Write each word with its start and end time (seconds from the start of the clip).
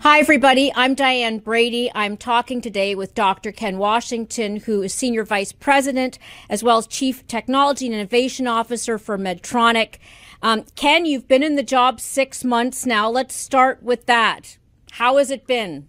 Hi, 0.00 0.18
everybody. 0.18 0.72
I'm 0.74 0.96
Diane 0.96 1.38
Brady. 1.38 1.88
I'm 1.94 2.16
talking 2.16 2.60
today 2.60 2.96
with 2.96 3.14
Dr. 3.14 3.52
Ken 3.52 3.78
Washington, 3.78 4.56
who 4.56 4.82
is 4.82 4.92
Senior 4.92 5.24
Vice 5.24 5.52
President 5.52 6.18
as 6.48 6.64
well 6.64 6.78
as 6.78 6.88
Chief 6.88 7.24
Technology 7.28 7.86
and 7.86 7.94
Innovation 7.94 8.48
Officer 8.48 8.98
for 8.98 9.16
Medtronic. 9.16 9.98
Um, 10.42 10.64
Ken, 10.74 11.06
you've 11.06 11.28
been 11.28 11.44
in 11.44 11.54
the 11.54 11.62
job 11.62 12.00
six 12.00 12.42
months 12.42 12.86
now. 12.86 13.08
Let's 13.08 13.36
start 13.36 13.84
with 13.84 14.06
that. 14.06 14.58
How 14.92 15.18
has 15.18 15.30
it 15.30 15.46
been? 15.46 15.86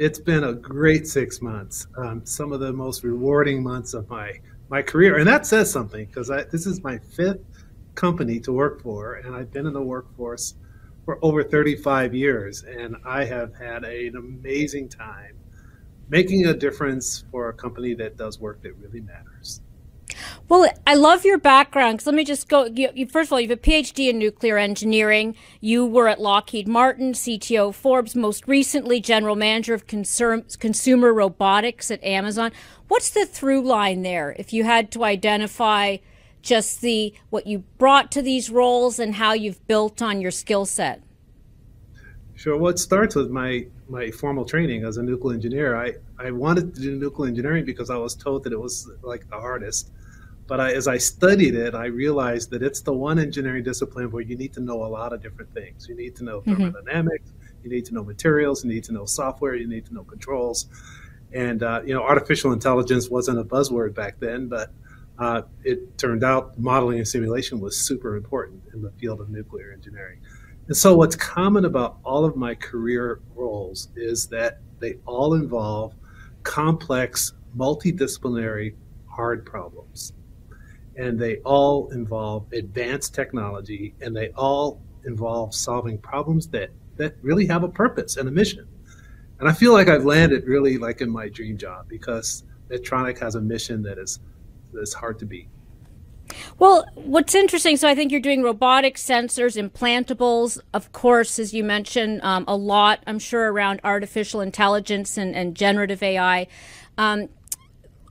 It's 0.00 0.18
been 0.18 0.42
a 0.42 0.54
great 0.54 1.06
six 1.06 1.40
months. 1.40 1.86
Um, 1.96 2.26
some 2.26 2.52
of 2.52 2.58
the 2.58 2.72
most 2.72 3.04
rewarding 3.04 3.62
months 3.62 3.94
of 3.94 4.10
my 4.10 4.40
my 4.70 4.82
career, 4.82 5.18
and 5.18 5.28
that 5.28 5.46
says 5.46 5.70
something 5.70 6.06
because 6.06 6.28
this 6.50 6.66
is 6.66 6.82
my 6.82 6.98
fifth 6.98 7.44
company 7.94 8.40
to 8.40 8.52
work 8.52 8.82
for, 8.82 9.14
and 9.14 9.34
I've 9.34 9.52
been 9.52 9.66
in 9.66 9.72
the 9.72 9.82
workforce 9.82 10.54
for 11.04 11.18
over 11.22 11.42
35 11.42 12.14
years, 12.14 12.62
and 12.62 12.96
I 13.04 13.24
have 13.24 13.54
had 13.54 13.84
an 13.84 14.16
amazing 14.16 14.88
time 14.88 15.36
making 16.08 16.46
a 16.46 16.54
difference 16.54 17.24
for 17.30 17.48
a 17.48 17.52
company 17.52 17.94
that 17.94 18.16
does 18.16 18.38
work 18.38 18.62
that 18.62 18.76
really 18.76 19.00
matters. 19.00 19.62
Well, 20.48 20.70
I 20.86 20.94
love 20.94 21.24
your 21.24 21.38
background 21.38 21.96
because 21.96 22.06
let 22.06 22.14
me 22.14 22.24
just 22.24 22.48
go. 22.48 22.66
You, 22.66 22.90
you, 22.94 23.06
first 23.06 23.28
of 23.28 23.32
all, 23.32 23.40
you 23.40 23.48
have 23.48 23.58
a 23.58 23.60
PhD 23.60 24.10
in 24.10 24.18
nuclear 24.18 24.58
engineering. 24.58 25.34
You 25.60 25.86
were 25.86 26.08
at 26.08 26.20
Lockheed 26.20 26.68
Martin, 26.68 27.12
CTO 27.12 27.72
Ford, 27.72 28.14
most 28.14 28.46
recently 28.46 29.00
general 29.00 29.36
manager 29.36 29.72
of 29.72 29.86
consumer 29.86 31.14
robotics 31.14 31.90
at 31.90 32.04
Amazon. 32.04 32.52
What's 32.88 33.08
the 33.10 33.24
through 33.24 33.62
line 33.62 34.02
there? 34.02 34.36
If 34.38 34.52
you 34.52 34.64
had 34.64 34.90
to 34.92 35.04
identify 35.04 35.96
just 36.42 36.80
the 36.80 37.14
what 37.30 37.46
you 37.46 37.60
brought 37.78 38.12
to 38.12 38.22
these 38.22 38.50
roles 38.50 38.98
and 38.98 39.14
how 39.14 39.32
you've 39.32 39.66
built 39.66 40.02
on 40.02 40.20
your 40.20 40.30
skill 40.30 40.66
set? 40.66 41.02
Sure. 42.34 42.56
Well, 42.56 42.72
it 42.72 42.78
starts 42.78 43.14
with 43.14 43.30
my 43.30 43.66
my 43.88 44.10
formal 44.10 44.44
training 44.44 44.84
as 44.84 44.96
a 44.96 45.02
nuclear 45.02 45.34
engineer. 45.34 45.76
I, 45.76 45.94
I 46.18 46.30
wanted 46.30 46.74
to 46.74 46.80
do 46.80 46.96
nuclear 46.96 47.28
engineering 47.28 47.64
because 47.64 47.90
I 47.90 47.96
was 47.96 48.14
told 48.14 48.44
that 48.44 48.52
it 48.52 48.60
was 48.60 48.90
like 49.02 49.28
the 49.28 49.38
hardest. 49.38 49.92
But 50.46 50.58
I, 50.58 50.72
as 50.72 50.88
I 50.88 50.98
studied 50.98 51.54
it, 51.54 51.74
I 51.74 51.86
realized 51.86 52.50
that 52.50 52.62
it's 52.62 52.80
the 52.80 52.92
one 52.92 53.18
engineering 53.18 53.62
discipline 53.62 54.10
where 54.10 54.22
you 54.22 54.36
need 54.36 54.52
to 54.54 54.60
know 54.60 54.84
a 54.84 54.88
lot 54.88 55.12
of 55.12 55.22
different 55.22 55.54
things. 55.54 55.88
You 55.88 55.94
need 55.94 56.16
to 56.16 56.24
know 56.24 56.40
mm-hmm. 56.40 56.54
thermodynamics, 56.54 57.32
you 57.62 57.70
need 57.70 57.84
to 57.86 57.94
know 57.94 58.02
materials, 58.02 58.64
you 58.64 58.70
need 58.70 58.84
to 58.84 58.92
know 58.92 59.04
software, 59.04 59.54
you 59.54 59.68
need 59.68 59.86
to 59.86 59.94
know 59.94 60.04
controls. 60.04 60.66
And, 61.32 61.62
uh, 61.62 61.82
you 61.86 61.94
know, 61.94 62.02
artificial 62.02 62.52
intelligence 62.52 63.08
wasn't 63.08 63.38
a 63.38 63.44
buzzword 63.44 63.94
back 63.94 64.18
then, 64.18 64.48
but 64.48 64.72
uh, 65.18 65.42
it 65.64 65.98
turned 65.98 66.24
out 66.24 66.58
modeling 66.58 66.98
and 66.98 67.06
simulation 67.06 67.60
was 67.60 67.78
super 67.78 68.16
important 68.16 68.62
in 68.72 68.82
the 68.82 68.90
field 68.92 69.20
of 69.20 69.28
nuclear 69.28 69.72
engineering. 69.72 70.18
And 70.68 70.76
so, 70.76 70.96
what's 70.96 71.16
common 71.16 71.64
about 71.64 71.98
all 72.04 72.24
of 72.24 72.36
my 72.36 72.54
career 72.54 73.20
roles 73.34 73.88
is 73.96 74.26
that 74.28 74.60
they 74.78 74.96
all 75.06 75.34
involve 75.34 75.94
complex, 76.42 77.34
multidisciplinary, 77.56 78.74
hard 79.06 79.44
problems. 79.44 80.12
And 80.96 81.18
they 81.18 81.36
all 81.38 81.90
involve 81.90 82.52
advanced 82.52 83.14
technology, 83.14 83.94
and 84.00 84.14
they 84.14 84.30
all 84.30 84.80
involve 85.04 85.54
solving 85.54 85.98
problems 85.98 86.48
that, 86.48 86.70
that 86.96 87.16
really 87.22 87.46
have 87.46 87.64
a 87.64 87.68
purpose 87.68 88.16
and 88.16 88.28
a 88.28 88.32
mission. 88.32 88.66
And 89.40 89.48
I 89.48 89.52
feel 89.52 89.72
like 89.72 89.88
I've 89.88 90.04
landed 90.04 90.46
really 90.46 90.78
like 90.78 91.00
in 91.00 91.10
my 91.10 91.28
dream 91.28 91.56
job 91.56 91.88
because 91.88 92.44
Medtronic 92.70 93.18
has 93.18 93.34
a 93.34 93.40
mission 93.40 93.82
that 93.82 93.98
is 93.98 94.20
that's 94.72 94.94
hard 94.94 95.18
to 95.20 95.26
beat. 95.26 95.48
Well, 96.58 96.86
what's 96.94 97.34
interesting, 97.34 97.76
so 97.76 97.88
I 97.88 97.94
think 97.94 98.10
you're 98.10 98.20
doing 98.20 98.42
robotic 98.42 98.96
sensors, 98.96 99.60
implantables, 99.60 100.58
of 100.72 100.92
course, 100.92 101.38
as 101.38 101.52
you 101.52 101.64
mentioned, 101.64 102.22
um, 102.22 102.44
a 102.48 102.56
lot, 102.56 103.02
I'm 103.06 103.18
sure, 103.18 103.52
around 103.52 103.80
artificial 103.84 104.40
intelligence 104.40 105.16
and, 105.18 105.34
and 105.34 105.54
generative 105.54 106.02
AI. 106.02 106.46
Um, 106.96 107.28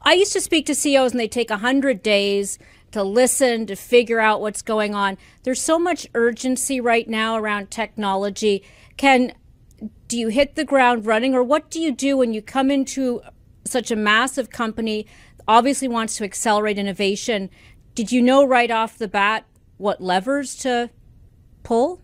I 0.04 0.14
used 0.14 0.34
to 0.34 0.42
speak 0.42 0.66
to 0.68 0.76
CEOs 0.76 1.12
and 1.12 1.20
they 1.20 1.28
take 1.28 1.50
100 1.50 2.04
days 2.04 2.60
to 2.92 3.04
listen, 3.04 3.66
to 3.68 3.76
figure 3.76 4.20
out 4.20 4.42
what's 4.42 4.62
going 4.62 4.94
on. 4.94 5.18
There's 5.44 5.62
so 5.62 5.80
much 5.80 6.08
urgency 6.14 6.82
right 6.82 7.08
now 7.08 7.36
around 7.36 7.72
technology. 7.72 8.64
Can 8.98 9.34
do 10.08 10.18
you 10.18 10.28
hit 10.28 10.56
the 10.56 10.66
ground 10.66 11.06
running 11.06 11.34
or 11.34 11.44
what 11.44 11.72
do 11.72 11.80
you 11.80 11.92
do 11.92 12.18
when 12.18 12.34
you 12.34 12.42
come 12.42 12.70
into 12.70 13.22
such 13.66 13.92
a 13.92 13.96
massive 13.96 14.50
company 14.50 15.08
obviously 15.48 15.88
wants 15.88 16.16
to 16.18 16.24
accelerate 16.24 16.78
innovation. 16.78 17.50
Did 17.96 18.12
you 18.12 18.22
know 18.22 18.46
right 18.46 18.72
off 18.72 18.98
the 18.98 19.08
bat 19.08 19.46
what 19.78 20.02
levers 20.02 20.56
to 20.58 20.90
pull? 21.64 22.02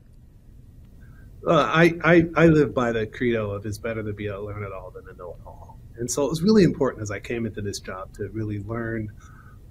Uh, 1.46 1.54
I, 1.54 1.94
I, 2.04 2.26
I 2.36 2.48
live 2.48 2.74
by 2.74 2.92
the 2.92 3.06
credo 3.06 3.52
of 3.52 3.66
it's 3.66 3.78
better 3.78 4.04
to 4.04 4.14
be 4.14 4.28
a 4.28 4.40
learn 4.40 4.64
it 4.64 4.74
all 4.74 4.92
than 4.92 5.06
a 5.08 5.18
know 5.18 5.38
it 5.40 5.46
all. 5.46 5.80
And 5.98 6.10
so 6.10 6.26
it 6.26 6.30
was 6.30 6.42
really 6.42 6.64
important 6.64 7.02
as 7.02 7.12
I 7.12 7.20
came 7.20 7.46
into 7.46 7.62
this 7.62 7.80
job 7.80 8.14
to 8.16 8.30
really 8.30 8.60
learn 8.64 9.10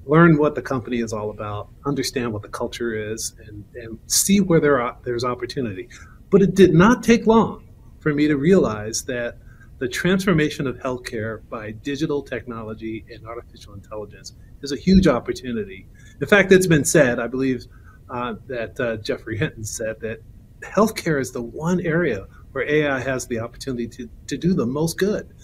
learn 0.07 0.39
what 0.39 0.55
the 0.55 0.63
company 0.63 1.01
is 1.01 1.13
all 1.13 1.31
about, 1.31 1.69
understand 1.85 2.33
what 2.33 2.41
the 2.43 2.49
culture 2.49 2.95
is, 2.95 3.35
and, 3.45 3.65
and 3.75 3.99
see 4.07 4.41
where 4.41 4.61
there 4.61 4.81
are, 4.81 4.97
there's 5.03 5.25
opportunity. 5.25 5.89
But 6.31 6.43
it 6.43 6.55
did 6.55 6.73
not 6.75 7.03
take 7.03 7.27
long 7.27 7.69
for 7.99 8.15
me 8.15 8.29
to 8.29 8.37
realize 8.37 9.03
that 9.07 9.39
the 9.79 9.89
transformation 9.89 10.67
of 10.67 10.77
healthcare 10.79 11.47
by 11.49 11.71
digital 11.71 12.23
technology 12.23 13.05
and 13.11 13.27
artificial 13.27 13.75
intelligence 13.75 14.33
is 14.63 14.73
a 14.73 14.77
huge 14.77 15.07
opportunity. 15.07 15.87
In 16.21 16.27
fact, 16.27 16.51
it's 16.53 16.67
been 16.67 16.85
said, 16.85 17.19
I 17.19 17.27
believe 17.27 17.67
uh, 18.09 18.35
that 18.47 18.81
uh, 18.81 18.97
Geoffrey 18.97 19.37
Hinton 19.37 19.65
said 19.65 20.01
that 20.01 20.21
healthcare 20.63 21.21
is 21.21 21.33
the 21.33 21.43
one 21.43 21.81
area 21.81 22.27
where 22.53 22.69
AI 22.69 23.01
has 23.01 23.27
the 23.27 23.39
opportunity 23.39 23.87
to, 23.89 24.09
to 24.29 24.39
do 24.39 24.55
the 24.55 24.65
most 24.65 24.99
good. 24.99 25.35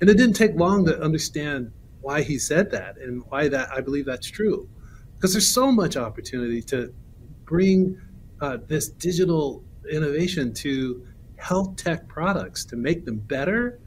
And 0.00 0.10
it 0.10 0.16
didn't 0.16 0.34
take 0.34 0.54
long 0.56 0.84
to 0.86 1.00
understand 1.00 1.72
why 2.02 2.22
he 2.22 2.38
said 2.38 2.70
that 2.72 2.98
and 2.98 3.22
why 3.28 3.48
that 3.48 3.70
I 3.72 3.80
believe 3.80 4.04
that's 4.04 4.30
true. 4.30 4.68
Because 5.14 5.32
there's 5.32 5.52
so 5.52 5.72
much 5.72 5.96
opportunity 5.96 6.62
to 6.62 6.92
bring 7.44 8.00
uh, 8.40 8.58
this 8.66 8.88
digital 8.88 9.64
innovation 9.90 10.52
to 10.54 11.06
health 11.40 11.76
tech 11.76 12.06
products 12.06 12.64
to 12.66 12.76
make 12.76 13.04
them 13.04 13.16
better, 13.16 13.78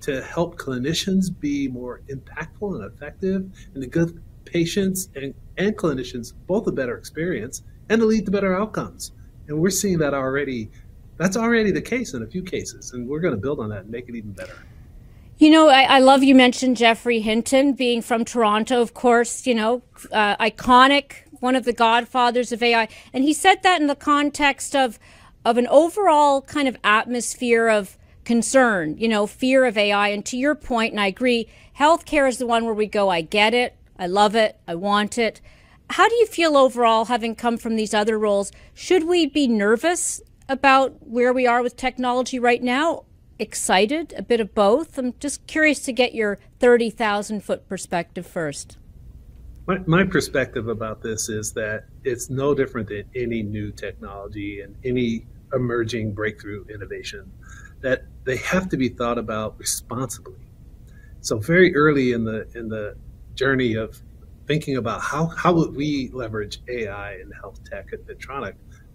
to 0.00 0.22
help 0.22 0.56
clinicians 0.56 1.28
be 1.38 1.68
more 1.68 2.00
impactful 2.08 2.74
and 2.74 2.84
effective, 2.84 3.50
and 3.74 3.82
to 3.82 3.88
give 3.88 4.14
patients 4.44 5.08
and, 5.14 5.34
and 5.58 5.76
clinicians 5.76 6.32
both 6.46 6.66
a 6.66 6.72
better 6.72 6.96
experience 6.96 7.62
and 7.88 8.00
to 8.00 8.06
lead 8.06 8.24
to 8.24 8.30
better 8.30 8.58
outcomes. 8.58 9.12
And 9.48 9.58
we're 9.58 9.70
seeing 9.70 9.98
that 9.98 10.14
already. 10.14 10.70
That's 11.16 11.36
already 11.36 11.70
the 11.70 11.82
case 11.82 12.14
in 12.14 12.22
a 12.22 12.26
few 12.26 12.42
cases, 12.42 12.92
and 12.92 13.06
we're 13.06 13.20
going 13.20 13.34
to 13.34 13.40
build 13.40 13.60
on 13.60 13.68
that 13.70 13.82
and 13.82 13.90
make 13.90 14.08
it 14.08 14.14
even 14.14 14.32
better. 14.32 14.56
You 15.36 15.50
know, 15.50 15.68
I, 15.68 15.82
I, 15.82 15.98
love 16.00 16.22
you 16.22 16.34
mentioned 16.34 16.76
Geoffrey 16.76 17.20
Hinton 17.20 17.72
being 17.72 18.02
from 18.02 18.26
Toronto, 18.26 18.82
of 18.82 18.92
course, 18.92 19.46
you 19.46 19.54
know, 19.54 19.82
uh, 20.12 20.36
iconic, 20.36 21.12
one 21.40 21.56
of 21.56 21.64
the 21.64 21.72
godfathers 21.72 22.52
of 22.52 22.62
AI. 22.62 22.88
And 23.14 23.24
he 23.24 23.32
said 23.32 23.62
that 23.62 23.80
in 23.80 23.86
the 23.86 23.94
context 23.94 24.76
of 24.76 24.98
of 25.44 25.56
an 25.56 25.66
overall 25.68 26.42
kind 26.42 26.68
of 26.68 26.76
atmosphere 26.84 27.68
of 27.68 27.96
concern, 28.24 28.96
you 28.98 29.08
know, 29.08 29.26
fear 29.26 29.64
of 29.64 29.78
AI. 29.78 30.08
And 30.08 30.24
to 30.26 30.36
your 30.36 30.54
point, 30.54 30.92
and 30.92 31.00
I 31.00 31.06
agree, 31.06 31.48
healthcare 31.78 32.28
is 32.28 32.38
the 32.38 32.46
one 32.46 32.64
where 32.64 32.74
we 32.74 32.86
go, 32.86 33.08
I 33.08 33.22
get 33.22 33.54
it, 33.54 33.76
I 33.98 34.06
love 34.06 34.34
it, 34.34 34.58
I 34.68 34.74
want 34.74 35.18
it. 35.18 35.40
How 35.90 36.08
do 36.08 36.14
you 36.14 36.26
feel 36.26 36.56
overall, 36.56 37.06
having 37.06 37.34
come 37.34 37.56
from 37.56 37.76
these 37.76 37.94
other 37.94 38.18
roles? 38.18 38.52
Should 38.74 39.08
we 39.08 39.26
be 39.26 39.48
nervous 39.48 40.20
about 40.48 41.06
where 41.06 41.32
we 41.32 41.46
are 41.46 41.62
with 41.62 41.76
technology 41.76 42.38
right 42.38 42.62
now? 42.62 43.04
Excited? 43.38 44.14
A 44.16 44.22
bit 44.22 44.40
of 44.40 44.54
both? 44.54 44.98
I'm 44.98 45.14
just 45.18 45.46
curious 45.46 45.80
to 45.80 45.92
get 45.92 46.14
your 46.14 46.38
30,000 46.60 47.42
foot 47.42 47.68
perspective 47.68 48.26
first. 48.26 48.76
My, 49.66 49.78
my 49.86 50.04
perspective 50.04 50.68
about 50.68 51.02
this 51.02 51.28
is 51.28 51.52
that 51.52 51.84
it's 52.02 52.30
no 52.30 52.54
different 52.54 52.88
than 52.88 53.04
any 53.14 53.42
new 53.42 53.70
technology 53.70 54.60
and 54.62 54.74
any 54.84 55.26
emerging 55.52 56.12
breakthrough 56.14 56.64
innovation, 56.72 57.30
that 57.80 58.04
they 58.24 58.36
have 58.36 58.68
to 58.70 58.76
be 58.76 58.88
thought 58.88 59.18
about 59.18 59.58
responsibly. 59.58 60.40
So 61.20 61.38
very 61.38 61.74
early 61.74 62.12
in 62.12 62.24
the 62.24 62.48
in 62.54 62.68
the 62.68 62.96
journey 63.34 63.74
of 63.74 64.00
thinking 64.50 64.76
about 64.76 65.00
how, 65.00 65.26
how 65.26 65.52
would 65.52 65.76
we 65.76 66.10
leverage 66.12 66.60
AI 66.68 67.14
in 67.14 67.30
health 67.30 67.60
tech 67.64 67.86
at 67.92 68.04
Medtronic, 68.04 68.54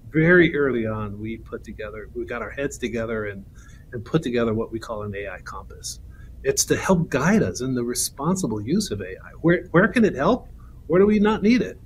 very 0.10 0.54
early 0.54 0.86
on 0.86 1.18
we 1.18 1.38
put 1.38 1.63
together, 1.63 2.10
we 2.13 2.25
got 2.25 2.42
our 2.42 2.50
heads 2.50 2.78
together 2.78 3.28
and, 3.28 3.45
and 3.94 4.04
put 4.04 4.22
together 4.22 4.54
what 4.54 4.69
we 4.69 4.80
call 4.80 5.04
an 5.04 5.16
AI 5.16 5.39
compass. 5.45 6.01
It's 6.44 6.66
to 6.66 6.75
help 6.75 7.10
guide 7.10 7.42
us 7.42 7.62
in 7.62 7.74
the 7.74 7.86
responsible 7.86 8.62
use 8.62 8.92
of 8.92 9.01
AI. 9.01 9.31
Where, 9.39 9.63
where 9.72 9.88
can 9.88 10.04
it 10.04 10.16
help? 10.16 10.50
Where 10.88 11.00
do 11.00 11.06
we 11.06 11.20
not 11.20 11.44
need 11.44 11.62
it? 11.62 11.80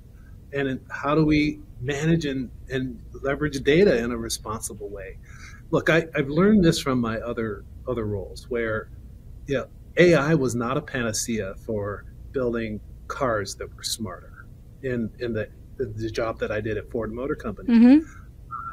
And 0.52 0.80
how 0.90 1.14
do 1.14 1.24
we 1.24 1.60
manage 1.80 2.24
and, 2.24 2.50
and 2.68 3.00
leverage 3.22 3.62
data 3.62 3.98
in 3.98 4.10
a 4.10 4.16
responsible 4.16 4.88
way? 4.88 5.18
Look, 5.70 5.88
I, 5.88 6.06
I've 6.14 6.28
learned 6.28 6.64
this 6.64 6.80
from 6.80 7.00
my 7.00 7.18
other 7.18 7.64
other 7.88 8.06
roles 8.06 8.48
where 8.48 8.88
yeah, 9.46 9.64
AI 9.96 10.34
was 10.34 10.54
not 10.54 10.76
a 10.76 10.80
panacea 10.80 11.54
for 11.66 12.04
building 12.32 12.80
cars 13.08 13.54
that 13.56 13.74
were 13.76 13.82
smarter. 13.82 14.46
In 14.82 15.10
in 15.18 15.32
the 15.32 15.48
the 15.76 16.10
job 16.10 16.38
that 16.40 16.50
I 16.50 16.60
did 16.60 16.76
at 16.76 16.90
Ford 16.90 17.12
Motor 17.12 17.34
Company, 17.34 17.68
mm-hmm. 17.68 18.19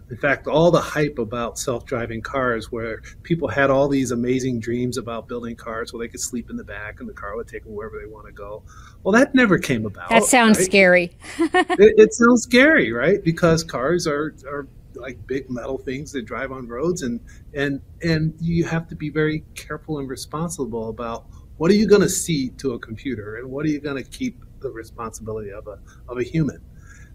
In 0.09 0.15
fact, 0.15 0.47
all 0.47 0.71
the 0.71 0.79
hype 0.79 1.19
about 1.19 1.59
self 1.59 1.85
driving 1.85 2.21
cars, 2.21 2.71
where 2.71 3.01
people 3.23 3.47
had 3.47 3.69
all 3.69 3.89
these 3.89 4.11
amazing 4.11 4.59
dreams 4.59 4.97
about 4.97 5.27
building 5.27 5.55
cars 5.55 5.91
where 5.91 5.99
they 5.99 6.09
could 6.09 6.21
sleep 6.21 6.49
in 6.49 6.55
the 6.55 6.63
back 6.63 6.99
and 6.99 7.09
the 7.09 7.13
car 7.13 7.35
would 7.35 7.47
take 7.47 7.63
them 7.65 7.75
wherever 7.75 7.99
they 7.99 8.09
want 8.09 8.25
to 8.25 8.31
go. 8.31 8.63
Well, 9.03 9.11
that 9.13 9.35
never 9.35 9.57
came 9.57 9.85
about. 9.85 10.09
That 10.09 10.23
sounds 10.23 10.57
right? 10.59 10.65
scary. 10.65 11.17
it, 11.37 11.93
it, 11.97 12.13
sounds 12.13 12.43
scary, 12.43 12.93
right? 12.93 13.21
Because 13.21 13.63
cars 13.63 14.07
are, 14.07 14.33
are 14.47 14.67
like 14.95 15.25
big 15.27 15.49
metal 15.49 15.77
things 15.77 16.13
that 16.13 16.23
drive 16.23 16.53
on 16.53 16.67
roads, 16.67 17.01
and, 17.01 17.19
and, 17.53 17.81
and 18.01 18.33
you 18.39 18.63
have 18.63 18.87
to 18.87 18.95
be 18.95 19.09
very 19.09 19.43
careful 19.55 19.99
and 19.99 20.09
responsible 20.09 20.89
about 20.89 21.25
what 21.57 21.69
are 21.69 21.75
you 21.75 21.87
going 21.87 22.01
to 22.01 22.09
see 22.09 22.49
to 22.51 22.73
a 22.73 22.79
computer 22.79 23.37
and 23.37 23.49
what 23.49 23.65
are 23.65 23.69
you 23.69 23.81
going 23.81 24.01
to 24.01 24.09
keep 24.09 24.41
the 24.61 24.71
responsibility 24.71 25.51
of 25.51 25.67
a, 25.67 25.79
of 26.07 26.17
a 26.17 26.23
human. 26.23 26.61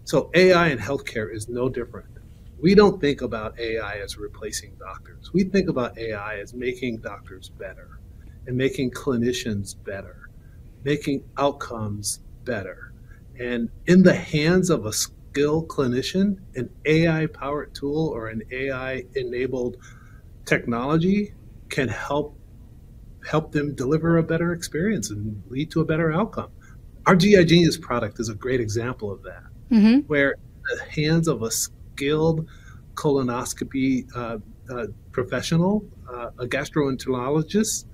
So 0.05 0.29
AI 0.33 0.67
in 0.67 0.77
healthcare 0.77 1.33
is 1.33 1.47
no 1.47 1.69
different 1.69 2.12
we 2.63 2.73
don't 2.73 3.01
think 3.01 3.21
about 3.21 3.59
AI 3.59 3.97
as 3.97 4.17
replacing 4.17 4.73
doctors. 4.79 5.33
We 5.33 5.43
think 5.43 5.67
about 5.67 5.97
AI 5.97 6.39
as 6.39 6.53
making 6.53 6.99
doctors 6.99 7.49
better 7.49 7.99
and 8.47 8.55
making 8.55 8.91
clinicians 8.91 9.75
better, 9.83 10.29
making 10.85 11.25
outcomes 11.37 12.21
better. 12.45 12.93
And 13.37 13.69
in 13.87 14.01
the 14.01 14.15
hands 14.15 14.69
of 14.69 14.85
a 14.85 14.93
skilled 14.93 15.67
clinician, 15.67 16.37
an 16.55 16.69
AI 16.85 17.25
powered 17.25 17.75
tool 17.75 18.07
or 18.07 18.29
an 18.29 18.43
AI 18.49 19.03
enabled 19.15 19.75
technology 20.45 21.33
can 21.67 21.89
help 21.89 22.37
help 23.27 23.51
them 23.51 23.75
deliver 23.75 24.17
a 24.17 24.23
better 24.23 24.53
experience 24.53 25.09
and 25.09 25.41
lead 25.49 25.69
to 25.71 25.81
a 25.81 25.85
better 25.85 26.13
outcome. 26.13 26.51
Our 27.07 27.15
GI 27.17 27.43
Genius 27.43 27.77
product 27.77 28.21
is 28.21 28.29
a 28.29 28.35
great 28.35 28.61
example 28.61 29.11
of 29.11 29.21
that, 29.23 29.43
mm-hmm. 29.69 29.99
where 30.07 30.35
the 30.63 30.83
hands 31.01 31.27
of 31.27 31.41
a 31.43 31.51
skilled 31.95 32.47
colonoscopy 32.95 34.05
uh, 34.15 34.37
uh, 34.69 34.87
professional, 35.11 35.85
uh, 36.11 36.29
a 36.39 36.45
gastroenterologist, 36.45 37.85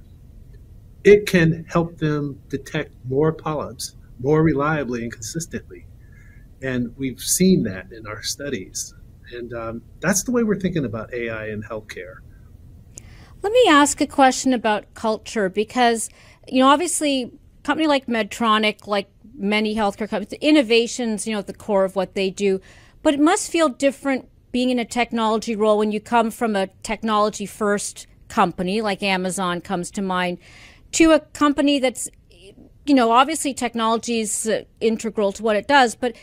it 1.03 1.25
can 1.25 1.65
help 1.69 1.97
them 1.97 2.39
detect 2.49 2.93
more 3.05 3.31
polyps 3.31 3.95
more 4.19 4.43
reliably 4.43 5.03
and 5.03 5.11
consistently. 5.11 5.85
And 6.61 6.95
we've 6.97 7.21
seen 7.21 7.63
that 7.63 7.91
in 7.91 8.05
our 8.05 8.21
studies. 8.21 8.93
And 9.31 9.53
um, 9.53 9.81
that's 10.01 10.23
the 10.23 10.31
way 10.31 10.43
we're 10.43 10.59
thinking 10.59 10.85
about 10.85 11.13
AI 11.13 11.47
in 11.47 11.63
healthcare. 11.63 12.17
Let 13.41 13.53
me 13.53 13.65
ask 13.69 14.01
a 14.01 14.07
question 14.07 14.53
about 14.53 14.93
culture 14.93 15.47
because, 15.47 16.09
you 16.47 16.59
know, 16.59 16.67
obviously, 16.67 17.23
a 17.23 17.31
company 17.63 17.87
like 17.87 18.07
Medtronic, 18.07 18.85
like 18.87 19.09
many 19.37 19.75
healthcare 19.75 20.09
companies, 20.09 20.33
innovations, 20.41 21.25
you 21.25 21.31
know, 21.31 21.39
at 21.39 21.47
the 21.47 21.53
core 21.53 21.85
of 21.85 21.95
what 21.95 22.15
they 22.15 22.29
do, 22.29 22.59
but 23.01 23.13
it 23.13 23.19
must 23.19 23.51
feel 23.51 23.69
different 23.69 24.27
being 24.51 24.69
in 24.69 24.79
a 24.79 24.85
technology 24.85 25.55
role 25.55 25.77
when 25.77 25.91
you 25.91 25.99
come 25.99 26.31
from 26.31 26.55
a 26.55 26.67
technology 26.83 27.45
first 27.45 28.07
company 28.27 28.81
like 28.81 29.01
Amazon 29.01 29.61
comes 29.61 29.89
to 29.91 30.01
mind 30.01 30.37
to 30.91 31.11
a 31.11 31.19
company 31.19 31.79
that's 31.79 32.09
you 32.85 32.93
know 32.93 33.11
obviously 33.11 33.53
technology 33.53 34.19
is 34.19 34.47
uh, 34.47 34.63
integral 34.79 35.31
to 35.31 35.43
what 35.43 35.55
it 35.55 35.67
does 35.67 35.95
but 35.95 36.15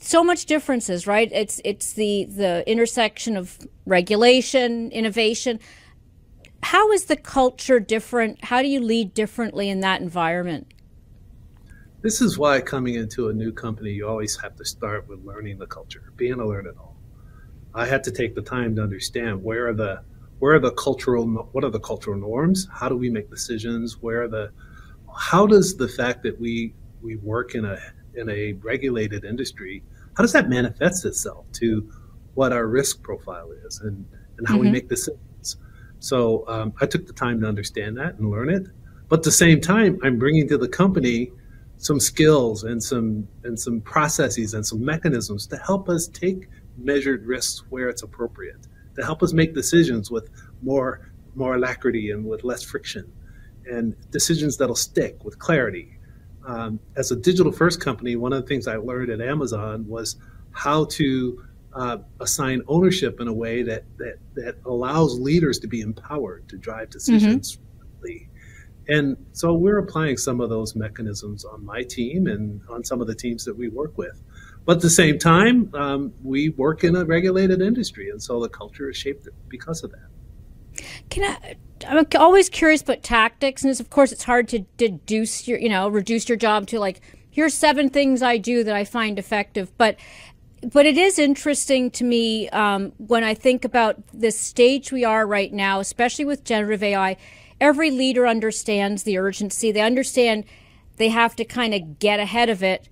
so 0.00 0.22
much 0.22 0.46
differences 0.46 1.06
right? 1.06 1.30
It's 1.32 1.60
it's 1.64 1.92
the 1.92 2.24
the 2.24 2.68
intersection 2.70 3.36
of 3.36 3.58
regulation 3.84 4.90
innovation. 4.92 5.58
How 6.62 6.90
is 6.92 7.06
the 7.06 7.16
culture 7.16 7.80
different? 7.80 8.44
How 8.44 8.62
do 8.62 8.68
you 8.68 8.80
lead 8.80 9.14
differently 9.14 9.68
in 9.68 9.80
that 9.80 10.00
environment 10.00 10.72
this 12.02 12.20
is 12.20 12.38
why 12.38 12.60
coming 12.60 12.94
into 12.94 13.28
a 13.28 13.32
new 13.32 13.52
company 13.52 13.90
you 13.90 14.06
always 14.06 14.36
have 14.40 14.54
to 14.56 14.64
start 14.64 15.08
with 15.08 15.24
learning 15.24 15.58
the 15.58 15.66
culture 15.66 16.12
being 16.16 16.40
a 16.40 16.46
learn 16.46 16.66
it 16.66 16.74
all 16.78 16.96
I 17.76 17.84
had 17.84 18.02
to 18.04 18.10
take 18.10 18.34
the 18.34 18.42
time 18.42 18.74
to 18.76 18.82
understand 18.82 19.44
where 19.44 19.68
are 19.68 19.74
the 19.74 20.00
where 20.38 20.54
are 20.54 20.58
the 20.58 20.72
cultural 20.72 21.26
what 21.52 21.62
are 21.62 21.70
the 21.70 21.80
cultural 21.80 22.18
norms? 22.18 22.66
How 22.72 22.88
do 22.88 22.96
we 22.96 23.10
make 23.10 23.30
decisions? 23.30 23.98
Where 24.00 24.22
are 24.22 24.28
the 24.28 24.50
how 25.14 25.46
does 25.46 25.76
the 25.76 25.86
fact 25.86 26.22
that 26.22 26.40
we 26.40 26.74
we 27.02 27.16
work 27.16 27.54
in 27.54 27.66
a 27.66 27.78
in 28.14 28.30
a 28.30 28.54
regulated 28.54 29.24
industry 29.24 29.82
how 30.16 30.22
does 30.22 30.32
that 30.32 30.48
manifest 30.48 31.04
itself 31.04 31.44
to 31.52 31.92
what 32.32 32.50
our 32.50 32.66
risk 32.66 33.02
profile 33.02 33.50
is 33.66 33.80
and 33.80 34.06
and 34.38 34.48
how 34.48 34.54
mm-hmm. 34.54 34.64
we 34.64 34.70
make 34.70 34.88
decisions? 34.88 35.58
So 35.98 36.48
um, 36.48 36.72
I 36.80 36.86
took 36.86 37.06
the 37.06 37.12
time 37.12 37.42
to 37.42 37.46
understand 37.46 37.98
that 37.98 38.14
and 38.14 38.30
learn 38.30 38.48
it. 38.48 38.68
But 39.08 39.20
at 39.20 39.24
the 39.24 39.30
same 39.30 39.60
time, 39.60 39.98
I'm 40.02 40.18
bringing 40.18 40.48
to 40.48 40.58
the 40.58 40.68
company 40.68 41.30
some 41.78 42.00
skills 42.00 42.64
and 42.64 42.82
some 42.82 43.28
and 43.44 43.58
some 43.58 43.80
processes 43.80 44.54
and 44.54 44.66
some 44.66 44.84
mechanisms 44.84 45.46
to 45.46 45.56
help 45.58 45.88
us 45.88 46.08
take 46.08 46.48
measured 46.78 47.26
risks 47.26 47.64
where 47.70 47.88
it's 47.88 48.02
appropriate 48.02 48.66
to 48.96 49.04
help 49.04 49.22
us 49.22 49.32
make 49.32 49.54
decisions 49.54 50.10
with 50.10 50.30
more 50.62 51.10
more 51.34 51.54
alacrity 51.54 52.10
and 52.10 52.24
with 52.24 52.44
less 52.44 52.62
friction 52.62 53.10
and 53.70 53.94
decisions 54.10 54.56
that'll 54.56 54.74
stick 54.74 55.22
with 55.24 55.38
clarity 55.38 55.98
um, 56.46 56.78
as 56.96 57.10
a 57.10 57.16
digital 57.16 57.52
first 57.52 57.80
company 57.80 58.16
one 58.16 58.32
of 58.32 58.42
the 58.42 58.48
things 58.48 58.66
i 58.66 58.76
learned 58.76 59.10
at 59.10 59.20
amazon 59.20 59.86
was 59.86 60.16
how 60.52 60.84
to 60.86 61.42
uh, 61.74 61.98
assign 62.20 62.62
ownership 62.68 63.20
in 63.20 63.28
a 63.28 63.32
way 63.32 63.62
that, 63.62 63.84
that 63.98 64.18
that 64.34 64.56
allows 64.64 65.18
leaders 65.18 65.58
to 65.58 65.66
be 65.66 65.82
empowered 65.82 66.48
to 66.48 66.56
drive 66.56 66.88
decisions 66.88 67.56
mm-hmm. 67.56 67.62
And 68.88 69.16
so 69.32 69.54
we're 69.54 69.78
applying 69.78 70.16
some 70.16 70.40
of 70.40 70.50
those 70.50 70.76
mechanisms 70.76 71.44
on 71.44 71.64
my 71.64 71.82
team 71.82 72.26
and 72.26 72.60
on 72.68 72.84
some 72.84 73.00
of 73.00 73.06
the 73.06 73.14
teams 73.14 73.44
that 73.44 73.56
we 73.56 73.68
work 73.68 73.96
with 73.98 74.22
but 74.66 74.78
at 74.78 74.82
the 74.82 74.90
same 74.90 75.18
time, 75.18 75.70
um, 75.74 76.12
we 76.24 76.48
work 76.50 76.82
in 76.82 76.96
a 76.96 77.04
regulated 77.04 77.62
industry, 77.62 78.10
and 78.10 78.20
so 78.20 78.40
the 78.40 78.48
culture 78.48 78.90
is 78.90 78.96
shaped 78.96 79.28
because 79.48 79.84
of 79.84 79.92
that. 79.92 80.84
Can 81.08 81.22
I? 81.24 81.54
I'm 81.86 82.04
always 82.16 82.48
curious 82.48 82.82
about 82.82 83.04
tactics, 83.04 83.62
and 83.62 83.80
of 83.80 83.90
course, 83.90 84.10
it's 84.10 84.24
hard 84.24 84.48
to 84.48 84.60
deduce 84.76 85.46
your, 85.46 85.58
you 85.58 85.68
know, 85.68 85.88
reduce 85.88 86.28
your 86.28 86.36
job 86.36 86.66
to 86.68 86.80
like 86.80 87.00
here's 87.30 87.54
seven 87.54 87.90
things 87.90 88.22
I 88.22 88.38
do 88.38 88.64
that 88.64 88.74
I 88.74 88.84
find 88.84 89.20
effective. 89.20 89.70
But 89.78 89.96
but 90.64 90.84
it 90.84 90.98
is 90.98 91.20
interesting 91.20 91.92
to 91.92 92.02
me 92.02 92.48
um, 92.48 92.92
when 92.96 93.22
I 93.22 93.34
think 93.34 93.64
about 93.64 94.02
the 94.12 94.32
stage 94.32 94.90
we 94.90 95.04
are 95.04 95.24
right 95.28 95.52
now, 95.52 95.78
especially 95.78 96.24
with 96.24 96.42
generative 96.42 96.82
AI. 96.82 97.16
Every 97.60 97.90
leader 97.90 98.26
understands 98.26 99.02
the 99.02 99.18
urgency. 99.18 99.72
They 99.72 99.80
understand 99.80 100.44
they 100.96 101.08
have 101.08 101.36
to 101.36 101.44
kind 101.44 101.74
of 101.74 101.98
get 101.98 102.20
ahead 102.20 102.48
of 102.48 102.62
it. 102.62 102.88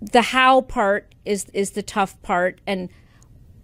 The 0.00 0.22
how 0.22 0.60
part 0.62 1.14
is 1.24 1.46
is 1.52 1.70
the 1.72 1.82
tough 1.82 2.20
part. 2.22 2.60
And 2.66 2.88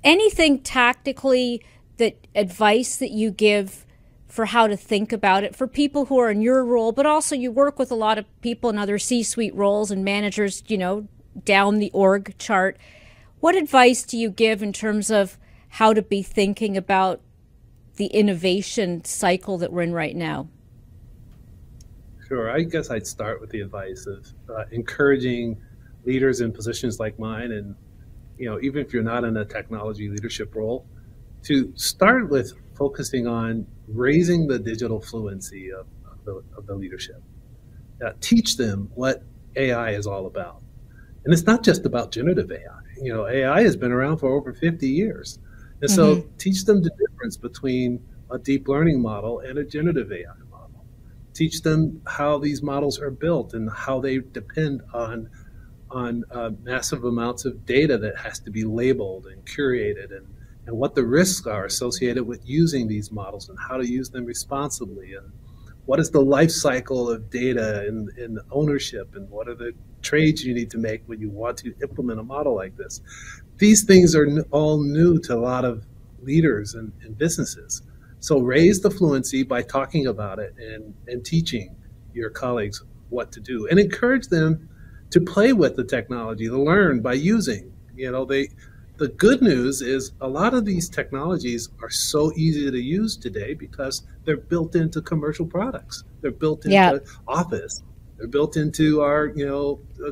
anything 0.03 0.61
tactically 0.61 1.63
that 1.99 2.27
advice 2.35 2.97
that 2.97 3.11
you 3.11 3.31
give 3.31 3.85
for 4.27 4.47
how 4.47 4.67
to 4.67 4.77
think 4.77 5.13
about 5.13 5.43
it 5.45 5.57
for 5.57 5.67
people 5.67 6.07
who 6.07 6.19
are 6.19 6.31
in 6.31 6.41
your 6.41 6.65
role 6.65 6.93
but 6.93 7.05
also 7.05 7.35
you 7.35 7.51
work 7.51 7.81
with 7.81 7.91
a 7.91 7.97
lot 7.97 8.17
of 8.17 8.25
people 8.41 8.71
in 8.71 8.79
other 8.79 8.97
c-suite 8.97 9.53
roles 9.57 9.91
and 9.91 10.05
managers 10.05 10.63
you 10.69 10.79
know 10.79 11.09
down 11.45 11.79
the 11.79 11.91
org 11.93 12.37
chart. 12.39 12.77
What 13.41 13.55
advice 13.55 14.03
do 14.03 14.19
you 14.19 14.31
give 14.31 14.63
in 14.63 14.73
terms 14.73 15.11
of 15.11 15.39
how 15.75 15.93
to 15.93 16.03
be 16.03 16.23
thinking 16.23 16.77
about 16.77 17.21
the 18.01 18.07
innovation 18.07 19.05
cycle 19.05 19.59
that 19.59 19.73
we're 19.73 19.83
in 19.83 19.93
right 19.93 20.17
now 20.17 20.49
sure 22.27 22.51
i 22.51 22.63
guess 22.63 22.91
i'd 22.91 23.07
start 23.07 23.41
with 23.41 23.51
the 23.51 23.61
advice 23.61 24.07
of 24.07 24.27
uh, 24.49 24.65
encouraging 24.73 25.57
leaders 26.05 26.41
in 26.41 26.53
positions 26.53 26.99
like 26.99 27.19
mine, 27.19 27.53
and 27.53 27.75
you 28.39 28.49
know, 28.49 28.59
even 28.61 28.85
if 28.85 28.93
you're 28.93 29.03
not 29.03 29.25
in 29.25 29.37
a 29.37 29.45
technology 29.45 30.09
leadership 30.09 30.55
role, 30.55 30.87
to 31.43 31.73
start 31.77 32.31
with 32.31 32.53
focusing 32.75 33.27
on 33.27 33.67
raising 33.89 34.47
the 34.47 34.59
digital 34.59 35.01
fluency 35.01 35.71
of, 35.71 35.87
of, 36.11 36.25
the, 36.25 36.43
of 36.57 36.67
the, 36.67 36.75
leadership. 36.75 37.23
Uh, 38.05 38.13
teach 38.21 38.57
them 38.57 38.91
what 38.95 39.23
AI 39.57 39.91
is 39.91 40.07
all 40.07 40.27
about, 40.27 40.63
and 41.25 41.35
it's 41.35 41.45
not 41.45 41.63
just 41.63 41.85
about 41.85 42.13
generative 42.13 42.51
AI. 42.51 42.81
You 43.03 43.13
know, 43.13 43.27
AI 43.27 43.63
has 43.63 43.77
been 43.77 43.93
around 43.93 44.19
for 44.19 44.31
over 44.33 44.53
50 44.55 44.89
years, 44.89 45.39
and 45.81 45.91
so 45.91 46.17
mm-hmm. 46.17 46.37
teach 46.37 46.65
them 46.65 46.83
the 46.83 46.91
difference 46.91 47.37
between 47.37 48.03
a 48.31 48.39
deep 48.39 48.69
learning 48.69 49.01
model 49.01 49.41
and 49.41 49.59
a 49.59 49.65
generative 49.65 50.13
AI 50.13 50.27
model. 50.51 50.85
Teach 51.35 51.63
them 51.63 52.03
how 52.07 52.39
these 52.39 52.63
models 52.63 53.01
are 53.01 53.11
built 53.11 53.55
and 53.55 53.71
how 53.71 54.01
they 54.01 54.19
depend 54.19 54.83
on 54.93 55.29
on 55.91 56.25
uh, 56.31 56.51
massive 56.63 57.05
amounts 57.05 57.45
of 57.45 57.67
data 57.67 57.99
that 57.99 58.17
has 58.17 58.39
to 58.39 58.51
be 58.51 58.63
labeled 58.63 59.27
and 59.27 59.45
curated 59.45 60.17
and, 60.17 60.25
and 60.67 60.77
what 60.77 60.95
the 60.95 61.03
risks 61.03 61.49
are 61.49 61.65
associated 61.65 62.23
with 62.25 62.41
using 62.45 62.87
these 62.87 63.11
models 63.11 63.49
and 63.49 63.59
how 63.59 63.77
to 63.77 63.85
use 63.85 64.09
them 64.11 64.25
responsibly 64.25 65.15
and 65.15 65.33
what 65.91 65.99
is 65.99 66.11
the 66.11 66.21
life 66.21 66.53
cycle 66.53 67.11
of 67.11 67.31
data 67.31 67.85
and, 67.89 68.09
and 68.11 68.39
ownership 68.53 69.17
and 69.17 69.29
what 69.29 69.49
are 69.49 69.57
the 69.57 69.73
trades 70.03 70.45
you 70.45 70.55
need 70.55 70.71
to 70.71 70.79
make 70.79 71.03
when 71.07 71.21
you 71.21 71.29
want 71.29 71.57
to 71.59 71.75
implement 71.83 72.21
a 72.21 72.23
model 72.23 72.55
like 72.55 72.77
this 72.77 73.01
these 73.57 73.83
things 73.83 74.15
are 74.15 74.27
all 74.53 74.83
new 74.83 75.19
to 75.19 75.35
a 75.35 75.43
lot 75.51 75.65
of 75.65 75.85
leaders 76.23 76.75
and, 76.75 76.93
and 77.03 77.19
businesses 77.19 77.83
so 78.21 78.39
raise 78.39 78.81
the 78.81 78.91
fluency 78.91 79.43
by 79.43 79.63
talking 79.63 80.07
about 80.07 80.39
it 80.39 80.55
and, 80.59 80.95
and 81.09 81.25
teaching 81.25 81.75
your 82.15 82.31
colleagues 82.31 82.83
what 83.09 83.33
to 83.33 83.41
do 83.41 83.67
and 83.69 83.81
encourage 83.81 84.29
them 84.29 84.69
to 85.11 85.21
play 85.21 85.53
with 85.53 85.77
the 85.77 85.85
technology, 85.85 86.47
to 86.47 86.63
learn 86.63 87.01
by 87.01 87.15
using. 87.15 87.73
You 87.95 88.11
know, 88.13 88.25
they 88.25 88.49
the 89.01 89.09
good 89.09 89.41
news 89.41 89.81
is 89.81 90.13
a 90.21 90.29
lot 90.29 90.53
of 90.53 90.67
these 90.67 90.87
technologies 90.91 91.71
are 91.81 91.89
so 91.89 92.31
easy 92.37 92.71
to 92.71 92.79
use 92.79 93.17
today 93.17 93.55
because 93.55 94.03
they're 94.27 94.37
built 94.37 94.77
into 94.77 95.01
commercial 95.01 95.47
products. 95.47 96.05
They're 96.21 96.31
built 96.31 96.67
into 96.67 96.75
yeah. 96.75 96.99
Office. 97.27 97.83
They're 98.19 98.29
built 98.29 98.59
into 98.59 99.01
our, 99.01 99.29
you 99.35 99.47
know, 99.47 99.81
uh, 100.07 100.11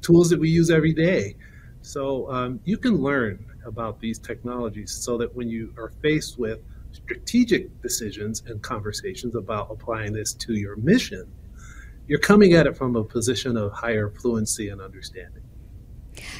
tools 0.00 0.30
that 0.30 0.38
we 0.38 0.48
use 0.48 0.70
every 0.70 0.92
day. 0.92 1.34
So 1.80 2.30
um, 2.30 2.60
you 2.64 2.78
can 2.78 3.02
learn 3.02 3.44
about 3.66 3.98
these 3.98 4.20
technologies 4.20 4.92
so 4.92 5.18
that 5.18 5.34
when 5.34 5.48
you 5.48 5.74
are 5.76 5.90
faced 6.02 6.38
with 6.38 6.60
strategic 6.92 7.82
decisions 7.82 8.44
and 8.46 8.62
conversations 8.62 9.34
about 9.34 9.66
applying 9.72 10.12
this 10.12 10.34
to 10.34 10.52
your 10.52 10.76
mission, 10.76 11.28
you're 12.06 12.20
coming 12.20 12.52
at 12.52 12.68
it 12.68 12.76
from 12.76 12.94
a 12.94 13.02
position 13.02 13.56
of 13.56 13.72
higher 13.72 14.08
fluency 14.08 14.68
and 14.68 14.80
understanding. 14.80 15.41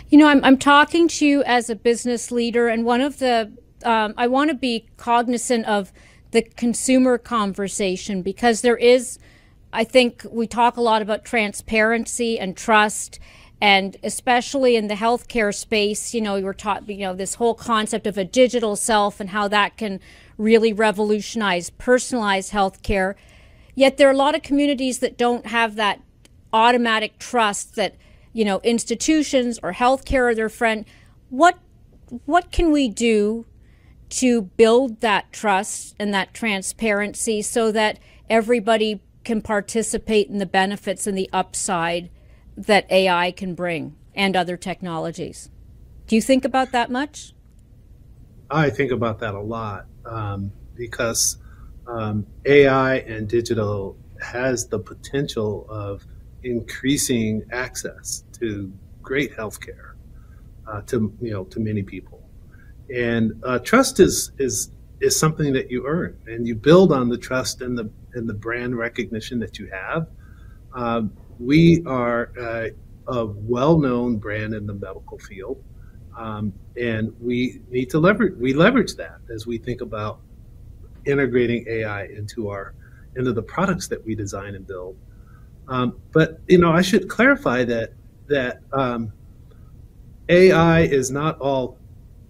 You 0.08 0.18
know, 0.18 0.28
I'm, 0.28 0.44
I'm 0.44 0.58
talking 0.58 1.08
to 1.08 1.26
you 1.26 1.42
as 1.44 1.70
a 1.70 1.76
business 1.76 2.30
leader, 2.30 2.68
and 2.68 2.84
one 2.84 3.00
of 3.00 3.18
the, 3.18 3.52
um, 3.84 4.14
I 4.16 4.26
want 4.26 4.50
to 4.50 4.54
be 4.54 4.86
cognizant 4.96 5.66
of 5.66 5.92
the 6.30 6.42
consumer 6.42 7.18
conversation 7.18 8.22
because 8.22 8.62
there 8.62 8.76
is, 8.76 9.18
I 9.72 9.84
think 9.84 10.24
we 10.30 10.46
talk 10.46 10.76
a 10.76 10.80
lot 10.80 11.02
about 11.02 11.24
transparency 11.24 12.38
and 12.38 12.56
trust. 12.56 13.18
And 13.60 13.96
especially 14.02 14.74
in 14.74 14.88
the 14.88 14.94
healthcare 14.94 15.54
space, 15.54 16.14
you 16.14 16.20
know, 16.20 16.34
we 16.34 16.42
were 16.42 16.52
taught, 16.52 16.88
you 16.88 17.06
know, 17.06 17.14
this 17.14 17.34
whole 17.36 17.54
concept 17.54 18.08
of 18.08 18.18
a 18.18 18.24
digital 18.24 18.74
self 18.74 19.20
and 19.20 19.30
how 19.30 19.46
that 19.48 19.76
can 19.76 20.00
really 20.36 20.72
revolutionize 20.72 21.70
personalized 21.70 22.52
healthcare. 22.52 23.14
Yet 23.76 23.98
there 23.98 24.08
are 24.08 24.12
a 24.12 24.16
lot 24.16 24.34
of 24.34 24.42
communities 24.42 24.98
that 24.98 25.16
don't 25.16 25.46
have 25.46 25.76
that 25.76 26.00
automatic 26.52 27.20
trust 27.20 27.76
that 27.76 27.94
you 28.32 28.44
know 28.44 28.60
institutions 28.62 29.58
or 29.62 29.72
healthcare 29.72 30.30
are 30.30 30.34
their 30.34 30.48
friend. 30.48 30.84
What 31.28 31.58
what 32.26 32.50
can 32.52 32.70
we 32.70 32.88
do 32.88 33.46
to 34.10 34.42
build 34.42 35.00
that 35.00 35.32
trust 35.32 35.94
and 35.98 36.12
that 36.12 36.34
transparency 36.34 37.40
so 37.40 37.72
that 37.72 37.98
everybody 38.28 39.02
can 39.24 39.40
participate 39.40 40.28
in 40.28 40.38
the 40.38 40.46
benefits 40.46 41.06
and 41.06 41.16
the 41.16 41.30
upside 41.32 42.10
that 42.56 42.90
AI 42.90 43.30
can 43.30 43.54
bring 43.54 43.96
and 44.14 44.36
other 44.36 44.56
technologies? 44.56 45.48
Do 46.06 46.16
you 46.16 46.22
think 46.22 46.44
about 46.44 46.72
that 46.72 46.90
much? 46.90 47.32
I 48.50 48.68
think 48.68 48.92
about 48.92 49.20
that 49.20 49.34
a 49.34 49.40
lot 49.40 49.86
um, 50.04 50.52
because 50.74 51.38
um, 51.86 52.26
AI 52.44 52.96
and 52.96 53.26
digital 53.26 53.96
has 54.20 54.68
the 54.68 54.78
potential 54.78 55.66
of 55.70 56.06
increasing 56.44 57.42
access 57.52 58.24
to 58.38 58.72
great 59.02 59.36
healthcare 59.36 59.94
uh, 60.66 60.80
to 60.82 61.12
you 61.20 61.30
know 61.30 61.44
to 61.44 61.60
many 61.60 61.82
people, 61.82 62.22
and 62.94 63.32
uh, 63.44 63.58
trust 63.58 64.00
is 64.00 64.32
is 64.38 64.70
is 65.00 65.18
something 65.18 65.52
that 65.52 65.70
you 65.70 65.84
earn 65.86 66.16
and 66.26 66.46
you 66.46 66.54
build 66.54 66.92
on 66.92 67.08
the 67.08 67.18
trust 67.18 67.60
and 67.60 67.76
the 67.76 67.90
and 68.14 68.28
the 68.28 68.34
brand 68.34 68.76
recognition 68.76 69.38
that 69.40 69.58
you 69.58 69.68
have. 69.70 70.06
Um, 70.74 71.12
we 71.38 71.82
are 71.86 72.30
uh, 72.38 72.68
a 73.08 73.26
well-known 73.26 74.18
brand 74.18 74.54
in 74.54 74.66
the 74.66 74.74
medical 74.74 75.18
field, 75.18 75.62
um, 76.16 76.52
and 76.76 77.12
we 77.20 77.60
need 77.68 77.90
to 77.90 77.98
leverage 77.98 78.34
we 78.38 78.54
leverage 78.54 78.94
that 78.96 79.18
as 79.34 79.46
we 79.46 79.58
think 79.58 79.80
about 79.80 80.20
integrating 81.04 81.64
AI 81.68 82.04
into 82.04 82.48
our 82.48 82.74
into 83.16 83.32
the 83.32 83.42
products 83.42 83.88
that 83.88 84.04
we 84.04 84.14
design 84.14 84.54
and 84.54 84.66
build. 84.66 84.96
Um, 85.68 85.98
but 86.12 86.40
you 86.48 86.58
know, 86.58 86.72
I 86.72 86.82
should 86.82 87.08
clarify 87.08 87.64
that 87.64 87.92
that 88.28 88.60
um, 88.72 89.12
AI 90.28 90.80
is 90.80 91.10
not 91.10 91.38
all 91.40 91.78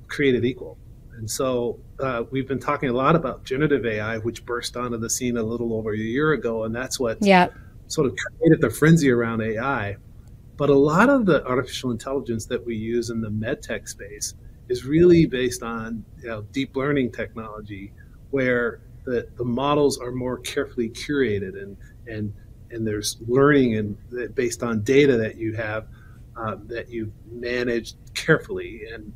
created 0.08 0.44
equal, 0.44 0.78
and 1.16 1.30
so 1.30 1.78
uh, 2.00 2.24
we've 2.30 2.48
been 2.48 2.58
talking 2.58 2.88
a 2.88 2.92
lot 2.92 3.16
about 3.16 3.44
generative 3.44 3.86
AI, 3.86 4.18
which 4.18 4.44
burst 4.44 4.76
onto 4.76 4.98
the 4.98 5.08
scene 5.08 5.36
a 5.36 5.42
little 5.42 5.74
over 5.74 5.92
a 5.92 5.96
year 5.96 6.32
ago, 6.32 6.64
and 6.64 6.74
that's 6.74 6.98
what 6.98 7.18
yeah. 7.20 7.48
sort 7.86 8.06
of 8.06 8.16
created 8.16 8.60
the 8.60 8.70
frenzy 8.70 9.10
around 9.10 9.40
AI. 9.40 9.96
But 10.56 10.68
a 10.68 10.74
lot 10.74 11.08
of 11.08 11.26
the 11.26 11.44
artificial 11.46 11.90
intelligence 11.90 12.46
that 12.46 12.64
we 12.64 12.76
use 12.76 13.10
in 13.10 13.20
the 13.20 13.30
medtech 13.30 13.88
space 13.88 14.34
is 14.68 14.84
really 14.84 15.26
based 15.26 15.62
on 15.62 16.04
you 16.20 16.28
know, 16.28 16.42
deep 16.52 16.76
learning 16.76 17.12
technology 17.12 17.92
where 18.30 18.80
the, 19.04 19.28
the 19.36 19.44
models 19.44 19.98
are 19.98 20.12
more 20.12 20.38
carefully 20.38 20.88
curated 20.88 21.60
and, 21.60 21.76
and, 22.06 22.32
and 22.72 22.86
there's 22.86 23.16
learning 23.26 23.76
and 23.76 24.34
based 24.34 24.62
on 24.62 24.82
data 24.82 25.16
that 25.16 25.36
you 25.36 25.54
have 25.54 25.86
um, 26.36 26.66
that 26.66 26.88
you've 26.88 27.12
managed 27.30 27.96
carefully 28.14 28.82
and 28.92 29.12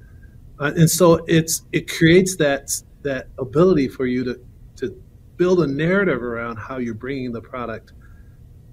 uh, 0.59 0.73
and 0.77 0.91
so 0.91 1.25
it's 1.27 1.63
it 1.73 1.91
creates 1.91 2.37
that 2.37 2.71
that 3.03 3.29
ability 3.39 3.89
for 3.89 4.07
you 4.07 4.25
to 4.25 4.41
to 4.77 5.03
build 5.37 5.61
a 5.61 5.67
narrative 5.67 6.23
around 6.23 6.57
how 6.57 6.79
you're 6.79 6.95
bringing 6.95 7.33
the 7.33 7.41
product 7.41 7.93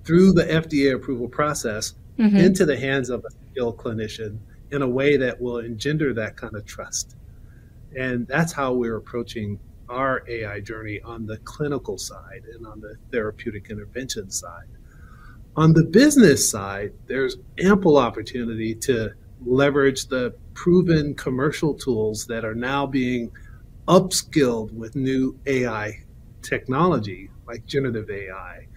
through 0.04 0.34
the 0.34 0.44
FDA 0.44 0.96
approval 0.96 1.28
process 1.28 1.96
mm-hmm. 2.18 2.36
into 2.36 2.66
the 2.66 2.78
hands 2.78 3.10
of 3.10 3.26
a 3.26 3.30
skilled 3.52 3.78
clinician 3.78 4.38
in 4.72 4.82
a 4.82 4.88
way 4.88 5.18
that 5.18 5.40
will 5.40 5.60
engender 5.60 6.14
that 6.14 6.36
kind 6.36 6.56
of 6.56 6.66
trust. 6.66 7.16
And 7.96 8.28
that's 8.28 8.52
how 8.52 8.74
we're 8.74 8.96
approaching 8.96 9.60
our 9.90 10.24
AI 10.28 10.60
journey 10.60 11.02
on 11.02 11.26
the 11.26 11.38
clinical 11.38 11.98
side 11.98 12.44
and 12.54 12.66
on 12.66 12.80
the 12.80 12.96
therapeutic 13.12 13.70
intervention 13.70 14.30
side. 14.30 14.68
On 15.56 15.74
the 15.74 15.84
business 15.84 16.50
side, 16.50 16.94
there's 17.08 17.38
ample 17.60 17.98
opportunity 17.98 18.74
to 18.76 19.12
leverage 19.46 20.08
the 20.08 20.34
proven 20.54 21.14
commercial 21.16 21.74
tools 21.74 22.26
that 22.28 22.44
are 22.46 22.56
now 22.56 22.86
being 22.86 23.32
upskilled 23.88 24.72
with 24.72 24.96
new 24.96 25.38
AI 25.46 26.04
technology 26.42 27.30
like 27.46 27.66
generative 27.66 28.10
AI. 28.10 28.68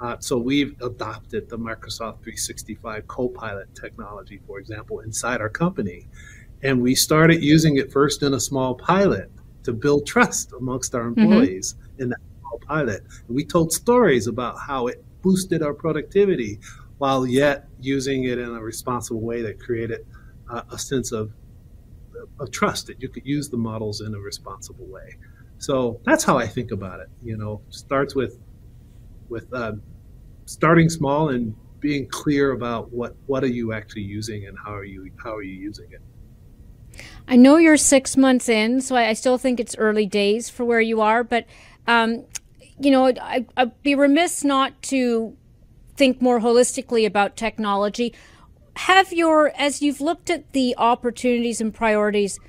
Uh, 0.00 0.16
so 0.20 0.38
we've 0.38 0.80
adopted 0.82 1.48
the 1.48 1.58
Microsoft 1.58 2.22
365 2.22 3.06
Copilot 3.06 3.74
technology, 3.74 4.40
for 4.46 4.58
example, 4.58 5.00
inside 5.00 5.40
our 5.40 5.48
company. 5.48 6.06
And 6.62 6.80
we 6.80 6.94
started 6.94 7.42
using 7.42 7.76
it 7.76 7.92
first 7.92 8.22
in 8.22 8.34
a 8.34 8.40
small 8.40 8.74
pilot 8.74 9.30
to 9.64 9.72
build 9.72 10.06
trust 10.06 10.52
amongst 10.52 10.94
our 10.94 11.04
mm-hmm. 11.04 11.20
employees 11.20 11.74
mm-hmm. 11.74 12.02
in 12.02 12.08
that 12.10 12.20
pilot. 12.70 13.02
And 13.26 13.36
we 13.36 13.44
told 13.44 13.72
stories 13.72 14.26
about 14.26 14.58
how 14.58 14.86
it 14.86 15.02
boosted 15.22 15.62
our 15.62 15.74
productivity 15.74 16.60
while 16.98 17.26
yet 17.26 17.66
using 17.80 18.24
it 18.24 18.38
in 18.38 18.48
a 18.48 18.60
responsible 18.60 19.20
way 19.20 19.42
that 19.42 19.58
created 19.58 20.06
uh, 20.50 20.62
a 20.70 20.78
sense 20.78 21.12
of, 21.12 21.32
of 22.38 22.50
trust 22.50 22.86
that 22.86 23.00
you 23.02 23.08
could 23.08 23.26
use 23.26 23.48
the 23.48 23.56
models 23.56 24.00
in 24.00 24.14
a 24.14 24.18
responsible 24.18 24.86
way. 24.86 25.16
So 25.58 26.00
that's 26.04 26.24
how 26.24 26.38
I 26.38 26.46
think 26.46 26.70
about 26.70 27.00
it. 27.00 27.08
You 27.22 27.36
know, 27.36 27.60
starts 27.70 28.14
with 28.14 28.38
with 29.28 29.52
uh, 29.52 29.72
starting 30.46 30.88
small 30.88 31.28
and 31.28 31.54
being 31.80 32.06
clear 32.08 32.52
about 32.52 32.92
what 32.92 33.14
what 33.26 33.42
are 33.44 33.54
you 33.60 33.72
actually 33.72 34.02
using 34.02 34.46
and 34.46 34.56
how 34.58 34.74
are 34.74 34.84
you 34.84 35.10
how 35.22 35.34
are 35.34 35.42
you 35.42 35.54
using 35.54 35.90
it. 35.92 36.02
I 37.28 37.36
know 37.36 37.56
you're 37.56 37.76
six 37.76 38.16
months 38.16 38.48
in, 38.48 38.80
so 38.80 38.96
I, 38.96 39.08
I 39.08 39.12
still 39.12 39.38
think 39.38 39.60
it's 39.60 39.76
early 39.76 40.06
days 40.06 40.50
for 40.50 40.64
where 40.64 40.80
you 40.80 41.00
are. 41.00 41.22
But, 41.22 41.46
um, 41.86 42.24
you 42.78 42.90
know, 42.90 43.06
I, 43.20 43.46
I'd 43.56 43.82
be 43.82 43.94
remiss 43.94 44.42
not 44.42 44.80
to 44.82 45.36
think 45.96 46.20
more 46.20 46.40
holistically 46.40 47.06
about 47.06 47.36
technology. 47.36 48.14
Have 48.76 49.12
your, 49.12 49.52
as 49.56 49.82
you've 49.82 50.00
looked 50.00 50.30
at 50.30 50.52
the 50.52 50.74
opportunities 50.78 51.60
and 51.60 51.74
priorities, 51.74 52.40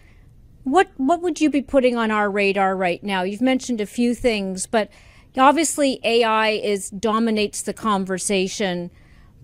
what 0.63 0.89
what 0.97 1.21
would 1.21 1.41
you 1.41 1.49
be 1.49 1.61
putting 1.61 1.97
on 1.97 2.11
our 2.11 2.29
radar 2.29 2.75
right 2.75 3.03
now? 3.03 3.23
You've 3.23 3.41
mentioned 3.41 3.81
a 3.81 3.85
few 3.85 4.13
things, 4.13 4.67
but 4.67 4.89
obviously 5.37 5.99
AI 6.03 6.49
is 6.49 6.89
dominates 6.89 7.61
the 7.61 7.73
conversation. 7.73 8.91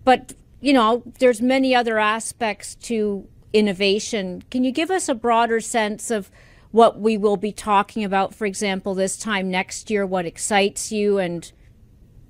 But 0.03 0.33
you 0.61 0.73
know, 0.73 1.03
there's 1.19 1.41
many 1.41 1.75
other 1.75 1.99
aspects 1.99 2.75
to 2.75 3.27
innovation. 3.53 4.43
Can 4.51 4.63
you 4.63 4.71
give 4.71 4.91
us 4.91 5.09
a 5.09 5.15
broader 5.15 5.59
sense 5.59 6.11
of 6.11 6.29
what 6.71 6.99
we 6.99 7.17
will 7.17 7.37
be 7.37 7.51
talking 7.51 8.03
about, 8.03 8.33
for 8.33 8.45
example, 8.45 8.93
this 8.93 9.17
time 9.17 9.49
next 9.49 9.89
year, 9.89 10.05
what 10.05 10.25
excites 10.25 10.91
you, 10.91 11.17
and 11.17 11.51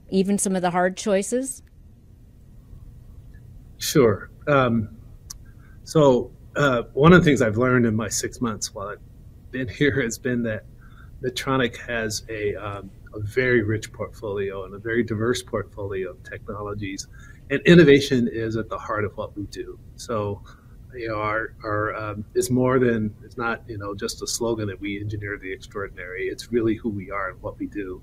even 0.09 0.37
some 0.37 0.55
of 0.55 0.61
the 0.61 0.71
hard 0.71 0.95
choices? 0.95 1.63
Sure. 3.77 4.29
Um, 4.47 4.89
so, 5.83 6.31
uh, 6.55 6.83
one 6.93 7.13
of 7.13 7.23
the 7.23 7.25
things 7.25 7.41
I've 7.41 7.57
learned 7.57 7.85
in 7.85 7.95
my 7.95 8.09
six 8.09 8.41
months 8.41 8.73
while 8.73 8.87
I've 8.87 9.01
been 9.51 9.67
here 9.79 10.01
has 10.01 10.17
been 10.17 10.43
that 10.43 10.65
Medtronic 11.21 11.77
has 11.77 12.23
a, 12.29 12.55
um, 12.55 12.91
a 13.15 13.19
very 13.19 13.63
rich 13.63 13.91
portfolio 13.91 14.65
and 14.65 14.75
a 14.75 14.79
very 14.79 15.03
diverse 15.03 15.41
portfolio 15.41 16.11
of 16.11 16.23
technologies, 16.23 17.07
and 17.49 17.61
innovation 17.61 18.27
is 18.31 18.55
at 18.55 18.69
the 18.69 18.77
heart 18.77 19.03
of 19.03 19.15
what 19.17 19.35
we 19.35 19.43
do. 19.47 19.79
So, 19.95 20.41
you 20.95 21.09
know, 21.09 21.15
our, 21.15 21.95
um, 21.95 22.25
is 22.33 22.49
more 22.49 22.79
than 22.79 23.13
it's 23.23 23.37
not 23.37 23.61
you 23.67 23.77
know 23.77 23.93
just 23.93 24.21
a 24.21 24.27
slogan 24.27 24.67
that 24.67 24.79
we 24.79 24.99
engineer 24.99 25.37
the 25.37 25.51
extraordinary. 25.51 26.27
It's 26.27 26.51
really 26.51 26.75
who 26.75 26.89
we 26.89 27.11
are 27.11 27.29
and 27.29 27.41
what 27.41 27.59
we 27.59 27.67
do, 27.67 28.01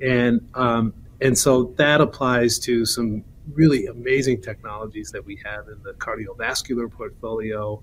and 0.00 0.48
um, 0.54 0.94
and 1.20 1.36
so 1.36 1.74
that 1.76 2.00
applies 2.00 2.58
to 2.60 2.84
some 2.84 3.24
really 3.52 3.86
amazing 3.86 4.40
technologies 4.40 5.10
that 5.12 5.24
we 5.24 5.40
have 5.44 5.68
in 5.68 5.82
the 5.82 5.92
cardiovascular 5.94 6.90
portfolio. 6.90 7.82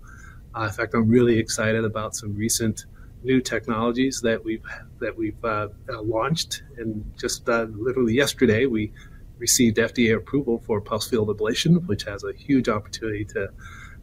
Uh, 0.56 0.64
in 0.64 0.72
fact, 0.72 0.94
I'm 0.94 1.10
really 1.10 1.38
excited 1.40 1.84
about 1.84 2.16
some 2.16 2.36
recent 2.36 2.86
new 3.24 3.42
technologies 3.42 4.22
that 4.22 4.44
we've 4.44 4.64
that 5.00 5.18
we've 5.18 5.44
uh, 5.44 5.68
uh, 5.90 6.02
launched. 6.02 6.64
And 6.78 7.12
just 7.18 7.48
uh, 7.50 7.68
literally 7.72 8.14
yesterday, 8.14 8.66
we 8.66 8.92
received 9.38 9.78
FDA 9.78 10.16
approval 10.16 10.64
for 10.66 10.82
pulse 10.82 11.08
field 11.08 11.30
ablation, 11.30 11.86
which 11.88 12.04
has 12.04 12.24
a 12.24 12.34
huge 12.34 12.70
opportunity 12.70 13.26
to 13.26 13.50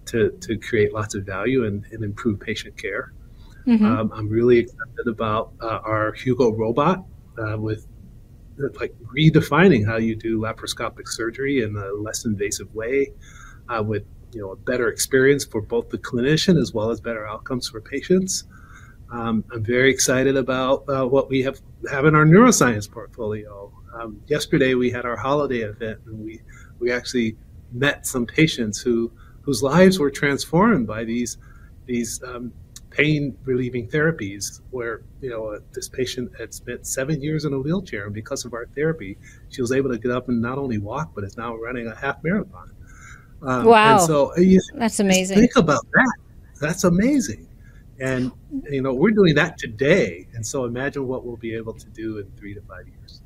to, 0.06 0.30
to 0.40 0.56
create 0.58 0.92
lots 0.92 1.14
of 1.14 1.25
value 1.25 1.64
and, 1.64 1.84
and 1.92 2.04
improve 2.04 2.40
patient 2.40 2.76
care. 2.76 3.12
Mm-hmm. 3.66 3.84
Um, 3.84 4.12
I'm 4.14 4.28
really 4.28 4.58
excited 4.58 5.06
about 5.06 5.52
uh, 5.61 5.80
our 5.82 6.12
Hugo 6.12 6.52
robot 6.52 7.04
uh, 7.38 7.56
with 7.58 7.87
like 8.78 8.94
redefining 9.16 9.87
how 9.87 9.96
you 9.96 10.14
do 10.14 10.38
laparoscopic 10.38 11.08
surgery 11.08 11.62
in 11.62 11.75
a 11.76 11.92
less 11.92 12.25
invasive 12.25 12.73
way, 12.75 13.12
uh, 13.68 13.82
with 13.82 14.04
you 14.32 14.40
know 14.40 14.50
a 14.52 14.56
better 14.56 14.88
experience 14.88 15.44
for 15.44 15.61
both 15.61 15.88
the 15.88 15.99
clinician 15.99 16.61
as 16.61 16.73
well 16.73 16.90
as 16.90 17.00
better 17.00 17.26
outcomes 17.26 17.68
for 17.68 17.80
patients. 17.80 18.44
Um, 19.11 19.44
I'm 19.52 19.64
very 19.64 19.90
excited 19.90 20.37
about 20.37 20.84
uh, 20.88 21.06
what 21.06 21.28
we 21.28 21.42
have 21.42 21.61
have 21.90 22.04
in 22.04 22.14
our 22.14 22.25
neuroscience 22.25 22.90
portfolio. 22.90 23.73
Um, 23.94 24.20
yesterday 24.26 24.75
we 24.75 24.90
had 24.90 25.04
our 25.04 25.16
holiday 25.16 25.61
event, 25.61 26.00
and 26.06 26.25
we 26.25 26.40
we 26.78 26.92
actually 26.92 27.37
met 27.73 28.06
some 28.06 28.26
patients 28.26 28.80
who 28.80 29.11
whose 29.44 29.62
lives 29.62 29.98
were 29.98 30.10
transformed 30.10 30.86
by 30.86 31.04
these 31.04 31.38
these 31.86 32.22
um, 32.24 32.52
pain 32.90 33.36
relieving 33.44 33.88
therapies 33.88 34.60
where 34.70 35.02
you 35.20 35.28
know 35.28 35.48
uh, 35.48 35.58
this 35.72 35.88
patient 35.88 36.30
had 36.38 36.54
spent 36.54 36.86
seven 36.86 37.20
years 37.20 37.44
in 37.44 37.52
a 37.52 37.58
wheelchair 37.58 38.04
and 38.06 38.14
because 38.14 38.44
of 38.44 38.54
our 38.54 38.66
therapy 38.66 39.18
she 39.48 39.60
was 39.60 39.72
able 39.72 39.90
to 39.90 39.98
get 39.98 40.10
up 40.10 40.28
and 40.28 40.40
not 40.40 40.58
only 40.58 40.78
walk 40.78 41.10
but 41.14 41.24
is 41.24 41.36
now 41.36 41.54
running 41.56 41.86
a 41.88 41.94
half 41.96 42.22
marathon. 42.22 42.70
Um, 43.42 43.64
wow. 43.66 43.98
so 43.98 44.32
uh, 44.32 44.40
you, 44.40 44.60
that's 44.74 45.00
amazing. 45.00 45.36
think 45.38 45.56
about 45.56 45.84
that. 45.92 46.16
That's 46.60 46.84
amazing. 46.84 47.46
And 48.00 48.32
you 48.70 48.80
know 48.80 48.94
we're 48.94 49.10
doing 49.10 49.34
that 49.34 49.58
today. 49.58 50.26
And 50.34 50.46
so 50.46 50.64
imagine 50.64 51.06
what 51.06 51.26
we'll 51.26 51.36
be 51.36 51.54
able 51.54 51.74
to 51.74 51.86
do 51.88 52.18
in 52.18 52.30
three 52.36 52.54
to 52.54 52.60
five 52.62 52.86
years. 52.86 53.20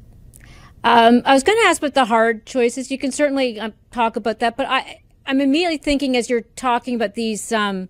Um, 0.84 1.22
i 1.24 1.34
was 1.34 1.42
going 1.42 1.58
to 1.58 1.64
ask 1.64 1.82
about 1.82 1.94
the 1.94 2.06
hard 2.06 2.46
choices. 2.46 2.90
You 2.90 2.98
can 2.98 3.12
certainly 3.12 3.60
uh, 3.60 3.70
talk 3.90 4.16
about 4.16 4.38
that 4.38 4.56
but 4.56 4.66
i 4.66 5.02
i'm 5.28 5.40
immediately 5.40 5.78
thinking 5.78 6.16
as 6.16 6.28
you're 6.28 6.40
talking 6.56 6.96
about 6.96 7.14
these 7.14 7.52
um, 7.52 7.88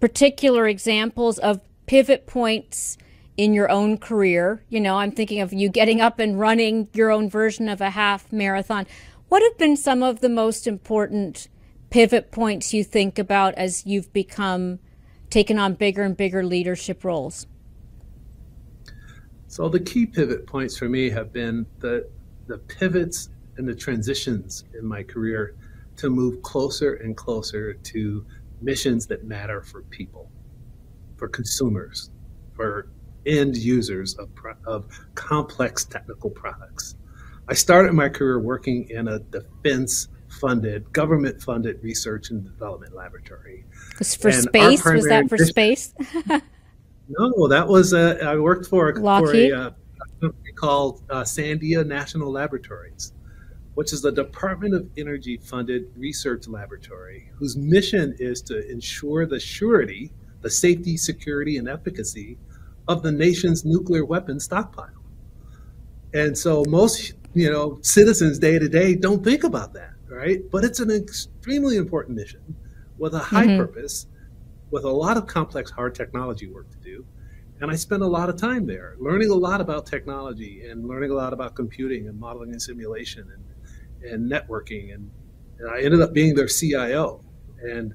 particular 0.00 0.66
examples 0.66 1.38
of 1.38 1.60
pivot 1.86 2.26
points 2.26 2.98
in 3.38 3.54
your 3.54 3.70
own 3.70 3.96
career. 3.96 4.62
You 4.68 4.80
know, 4.80 4.96
I'm 4.96 5.12
thinking 5.12 5.40
of 5.40 5.52
you 5.52 5.70
getting 5.70 6.00
up 6.00 6.18
and 6.18 6.38
running 6.38 6.88
your 6.92 7.10
own 7.10 7.30
version 7.30 7.68
of 7.68 7.80
a 7.80 7.90
half 7.90 8.30
marathon. 8.32 8.86
What 9.28 9.42
have 9.42 9.56
been 9.56 9.76
some 9.76 10.02
of 10.02 10.20
the 10.20 10.28
most 10.28 10.66
important 10.66 11.48
pivot 11.88 12.30
points 12.30 12.74
you 12.74 12.84
think 12.84 13.18
about 13.18 13.54
as 13.54 13.86
you've 13.86 14.12
become 14.12 14.80
taken 15.30 15.58
on 15.58 15.74
bigger 15.74 16.02
and 16.02 16.16
bigger 16.16 16.44
leadership 16.44 17.04
roles? 17.04 17.46
So 19.46 19.68
the 19.68 19.80
key 19.80 20.04
pivot 20.04 20.46
points 20.46 20.76
for 20.76 20.88
me 20.88 21.08
have 21.10 21.32
been 21.32 21.64
the 21.78 22.08
the 22.48 22.58
pivots 22.58 23.28
and 23.56 23.68
the 23.68 23.74
transitions 23.74 24.64
in 24.78 24.86
my 24.86 25.02
career 25.02 25.54
to 25.98 26.08
move 26.08 26.42
closer 26.42 26.94
and 26.94 27.16
closer 27.16 27.74
to 27.74 28.24
missions 28.60 29.06
that 29.08 29.24
matter 29.24 29.62
for 29.62 29.82
people, 29.82 30.30
for 31.16 31.28
consumers, 31.28 32.10
for 32.54 32.88
end 33.26 33.56
users 33.56 34.14
of, 34.14 34.30
of 34.66 34.86
complex 35.14 35.84
technical 35.84 36.30
products. 36.30 36.96
I 37.48 37.54
started 37.54 37.92
my 37.92 38.08
career 38.08 38.40
working 38.40 38.88
in 38.90 39.08
a 39.08 39.18
defense 39.18 40.08
funded, 40.40 40.92
government 40.92 41.42
funded 41.42 41.82
research 41.82 42.30
and 42.30 42.44
development 42.44 42.94
laboratory. 42.94 43.64
Was 43.98 44.14
for 44.14 44.28
and 44.28 44.42
space? 44.42 44.84
Was 44.84 45.06
that 45.08 45.28
for 45.28 45.38
space? 45.38 45.94
no, 47.08 47.48
that 47.48 47.66
was, 47.66 47.92
uh, 47.92 48.18
I 48.22 48.36
worked 48.36 48.66
for, 48.66 48.94
Lockheed? 48.94 49.50
for 49.50 49.56
a, 49.56 49.60
uh, 49.60 49.70
a 49.70 50.20
company 50.20 50.52
called 50.52 51.02
uh, 51.10 51.22
Sandia 51.22 51.84
National 51.84 52.30
Laboratories 52.30 53.12
which 53.78 53.92
is 53.92 54.02
the 54.02 54.10
Department 54.10 54.74
of 54.74 54.90
Energy 54.96 55.36
funded 55.36 55.88
research 55.96 56.48
laboratory 56.48 57.30
whose 57.36 57.56
mission 57.56 58.12
is 58.18 58.42
to 58.42 58.68
ensure 58.68 59.24
the 59.24 59.38
surety, 59.38 60.10
the 60.40 60.50
safety, 60.50 60.96
security, 60.96 61.58
and 61.58 61.68
efficacy 61.68 62.36
of 62.88 63.04
the 63.04 63.12
nation's 63.12 63.64
nuclear 63.64 64.04
weapons 64.04 64.42
stockpile. 64.42 65.04
And 66.12 66.36
so 66.36 66.64
most, 66.66 67.12
you 67.34 67.52
know, 67.52 67.78
citizens 67.82 68.40
day 68.40 68.58
to 68.58 68.68
day 68.68 68.96
don't 68.96 69.22
think 69.22 69.44
about 69.44 69.74
that, 69.74 69.92
right? 70.08 70.40
But 70.50 70.64
it's 70.64 70.80
an 70.80 70.90
extremely 70.90 71.76
important 71.76 72.16
mission 72.16 72.56
with 72.98 73.14
a 73.14 73.20
high 73.20 73.46
mm-hmm. 73.46 73.58
purpose, 73.58 74.08
with 74.72 74.82
a 74.82 74.90
lot 74.90 75.16
of 75.16 75.28
complex 75.28 75.70
hard 75.70 75.94
technology 75.94 76.48
work 76.48 76.68
to 76.70 76.78
do. 76.78 77.06
And 77.60 77.70
I 77.70 77.76
spent 77.76 78.02
a 78.02 78.08
lot 78.08 78.28
of 78.28 78.36
time 78.36 78.66
there 78.66 78.96
learning 78.98 79.30
a 79.30 79.36
lot 79.36 79.60
about 79.60 79.86
technology 79.86 80.66
and 80.68 80.88
learning 80.88 81.12
a 81.12 81.14
lot 81.14 81.32
about 81.32 81.54
computing 81.54 82.08
and 82.08 82.18
modeling 82.18 82.50
and 82.50 82.60
simulation 82.60 83.22
and 83.32 83.44
and 84.02 84.30
networking, 84.30 84.94
and, 84.94 85.10
and 85.58 85.70
I 85.70 85.80
ended 85.80 86.00
up 86.00 86.12
being 86.12 86.34
their 86.34 86.48
CIO. 86.48 87.20
And 87.62 87.94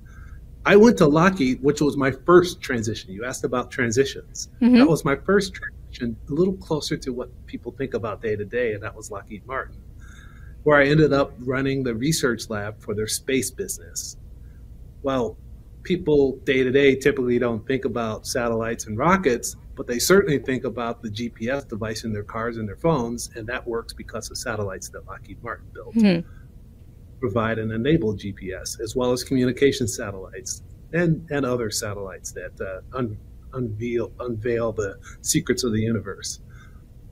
I 0.65 0.75
went 0.75 0.97
to 0.99 1.07
Lockheed, 1.07 1.61
which 1.61 1.81
was 1.81 1.97
my 1.97 2.11
first 2.11 2.61
transition. 2.61 3.11
You 3.11 3.25
asked 3.25 3.43
about 3.43 3.69
transitions. 3.69 4.49
Mm-hmm. 4.61 4.77
That 4.77 4.87
was 4.87 5.03
my 5.03 5.15
first 5.15 5.53
transition, 5.53 6.15
a 6.29 6.33
little 6.33 6.55
closer 6.55 6.95
to 6.97 7.11
what 7.11 7.29
people 7.45 7.71
think 7.71 7.93
about 7.93 8.21
day 8.21 8.35
to 8.35 8.45
day, 8.45 8.73
and 8.73 8.83
that 8.83 8.95
was 8.95 9.11
Lockheed 9.11 9.45
Martin, 9.45 9.81
where 10.63 10.77
I 10.77 10.85
ended 10.85 11.11
up 11.11 11.33
running 11.39 11.83
the 11.83 11.93
research 11.93 12.49
lab 12.49 12.79
for 12.79 12.93
their 12.93 13.07
space 13.07 13.51
business. 13.51 14.17
Well, 15.01 15.37
people 15.83 16.37
day 16.45 16.63
to 16.63 16.71
day 16.71 16.95
typically 16.95 17.39
don't 17.39 17.65
think 17.67 17.83
about 17.83 18.25
satellites 18.25 18.87
and 18.87 18.97
rockets, 18.97 19.57
but 19.75 19.87
they 19.87 19.99
certainly 19.99 20.39
think 20.39 20.63
about 20.63 21.01
the 21.01 21.09
GPS 21.09 21.67
device 21.67 22.03
in 22.03 22.13
their 22.13 22.23
cars 22.23 22.57
and 22.57 22.67
their 22.67 22.77
phones, 22.77 23.29
and 23.35 23.47
that 23.47 23.65
works 23.67 23.93
because 23.93 24.29
of 24.29 24.37
satellites 24.37 24.89
that 24.89 25.05
Lockheed 25.07 25.41
Martin 25.43 25.67
built. 25.73 25.95
Mm-hmm. 25.95 26.27
Provide 27.19 27.57
and 27.57 27.71
enable 27.71 28.13
GPS, 28.15 28.79
as 28.79 28.95
well 28.95 29.11
as 29.11 29.23
communication 29.23 29.87
satellites 29.87 30.61
and, 30.91 31.25
and 31.31 31.45
other 31.45 31.71
satellites 31.71 32.31
that 32.33 32.59
uh, 32.61 32.97
un, 32.97 33.17
unveil, 33.53 34.11
unveil 34.19 34.73
the 34.73 34.97
secrets 35.21 35.63
of 35.63 35.71
the 35.71 35.79
universe. 35.79 36.39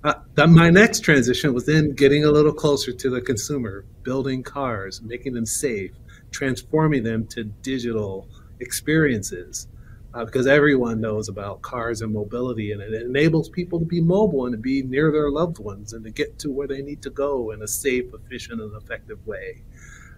Uh, 0.03 0.13
my 0.47 0.69
next 0.69 1.01
transition 1.01 1.53
was 1.53 1.65
then 1.65 1.93
getting 1.93 2.25
a 2.25 2.31
little 2.31 2.53
closer 2.53 2.91
to 2.91 3.09
the 3.09 3.21
consumer, 3.21 3.85
building 4.03 4.41
cars, 4.41 5.01
making 5.01 5.33
them 5.33 5.45
safe, 5.45 5.91
transforming 6.31 7.03
them 7.03 7.25
to 7.27 7.43
digital 7.43 8.27
experiences 8.59 9.67
uh, 10.13 10.25
because 10.25 10.47
everyone 10.47 10.99
knows 10.99 11.29
about 11.29 11.61
cars 11.61 12.01
and 12.01 12.13
mobility, 12.13 12.71
and 12.71 12.81
it 12.81 12.93
enables 13.01 13.49
people 13.49 13.79
to 13.79 13.85
be 13.85 14.01
mobile 14.01 14.45
and 14.45 14.53
to 14.53 14.57
be 14.57 14.83
near 14.83 15.11
their 15.11 15.29
loved 15.29 15.59
ones 15.59 15.93
and 15.93 16.03
to 16.03 16.11
get 16.11 16.37
to 16.39 16.51
where 16.51 16.67
they 16.67 16.81
need 16.81 17.01
to 17.01 17.09
go 17.09 17.51
in 17.51 17.61
a 17.61 17.67
safe, 17.67 18.05
efficient, 18.13 18.61
and 18.61 18.75
effective 18.75 19.25
way. 19.25 19.61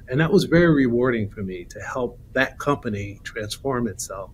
And 0.10 0.20
that 0.20 0.32
was 0.32 0.46
very 0.46 0.74
rewarding 0.74 1.30
for 1.30 1.44
me 1.44 1.64
to 1.66 1.80
help 1.80 2.20
that 2.34 2.60
company 2.60 3.20
transform 3.24 3.88
itself 3.88 4.32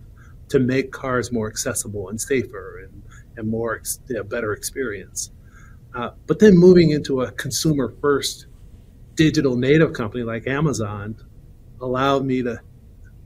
to 0.48 0.58
make 0.58 0.90
cars 0.90 1.30
more 1.30 1.48
accessible 1.48 2.08
and 2.08 2.20
safer 2.20 2.80
and, 2.84 3.02
and 3.36 3.48
more 3.48 3.80
you 4.08 4.16
know, 4.16 4.24
better 4.24 4.52
experience. 4.52 5.30
Uh, 5.94 6.10
but 6.26 6.38
then 6.38 6.56
moving 6.56 6.90
into 6.90 7.22
a 7.22 7.32
consumer 7.32 7.94
first 8.00 8.46
digital 9.14 9.56
native 9.56 9.92
company 9.92 10.24
like 10.24 10.46
Amazon 10.46 11.16
allowed 11.80 12.24
me 12.24 12.42
to 12.42 12.60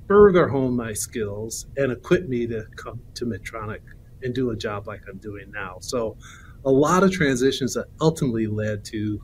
further 0.06 0.48
hone 0.48 0.74
my 0.76 0.92
skills 0.92 1.66
and 1.76 1.92
equip 1.92 2.28
me 2.28 2.46
to 2.46 2.64
come 2.76 3.00
to 3.14 3.26
Medtronic 3.26 3.80
and 4.22 4.34
do 4.34 4.50
a 4.50 4.56
job 4.56 4.86
like 4.86 5.02
I'm 5.08 5.18
doing 5.18 5.50
now. 5.50 5.78
So, 5.80 6.16
a 6.64 6.70
lot 6.70 7.02
of 7.02 7.12
transitions 7.12 7.74
that 7.74 7.86
ultimately 8.00 8.46
led 8.46 8.84
to 8.86 9.22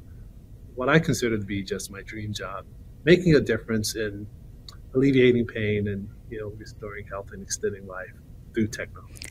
what 0.74 0.88
I 0.88 0.98
consider 0.98 1.38
to 1.38 1.44
be 1.44 1.62
just 1.62 1.90
my 1.90 2.02
dream 2.02 2.32
job, 2.32 2.66
making 3.04 3.34
a 3.34 3.40
difference 3.40 3.96
in 3.96 4.26
alleviating 4.94 5.46
pain 5.46 5.88
and 5.88 6.08
you 6.28 6.38
know 6.40 6.52
restoring 6.58 7.06
health 7.06 7.30
and 7.32 7.42
extending 7.42 7.86
life 7.86 8.12
through 8.54 8.68
technology. 8.68 9.28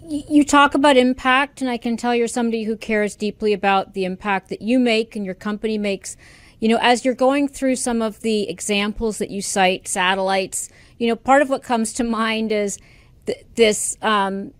You 0.00 0.44
talk 0.44 0.74
about 0.74 0.96
impact, 0.96 1.60
and 1.60 1.68
I 1.68 1.76
can 1.76 1.96
tell 1.96 2.14
you're 2.14 2.28
somebody 2.28 2.64
who 2.64 2.76
cares 2.76 3.14
deeply 3.14 3.52
about 3.52 3.94
the 3.94 4.04
impact 4.04 4.48
that 4.48 4.62
you 4.62 4.78
make 4.78 5.16
and 5.16 5.24
your 5.24 5.34
company 5.34 5.76
makes 5.76 6.16
you 6.60 6.68
know, 6.68 6.78
as 6.80 7.04
you're 7.04 7.14
going 7.14 7.48
through 7.48 7.76
some 7.76 8.02
of 8.02 8.20
the 8.20 8.48
examples 8.48 9.18
that 9.18 9.30
you 9.30 9.40
cite, 9.40 9.86
satellites, 9.86 10.68
you 10.98 11.06
know, 11.06 11.16
part 11.16 11.42
of 11.42 11.48
what 11.48 11.62
comes 11.62 11.92
to 11.94 12.04
mind 12.04 12.50
is 12.50 12.78
th- 13.26 13.44
this, 13.54 13.96
um, 14.02 14.52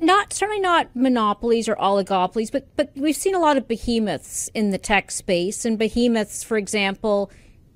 not 0.00 0.32
certainly 0.32 0.60
not 0.60 0.94
monopolies 0.94 1.68
or 1.68 1.76
oligopolies, 1.76 2.50
but 2.50 2.68
but 2.76 2.90
we've 2.96 3.16
seen 3.16 3.34
a 3.34 3.38
lot 3.38 3.56
of 3.56 3.68
behemoths 3.68 4.50
in 4.54 4.70
the 4.70 4.78
tech 4.78 5.10
space, 5.10 5.64
and 5.64 5.78
behemoths, 5.78 6.42
for 6.42 6.56
example, 6.56 7.30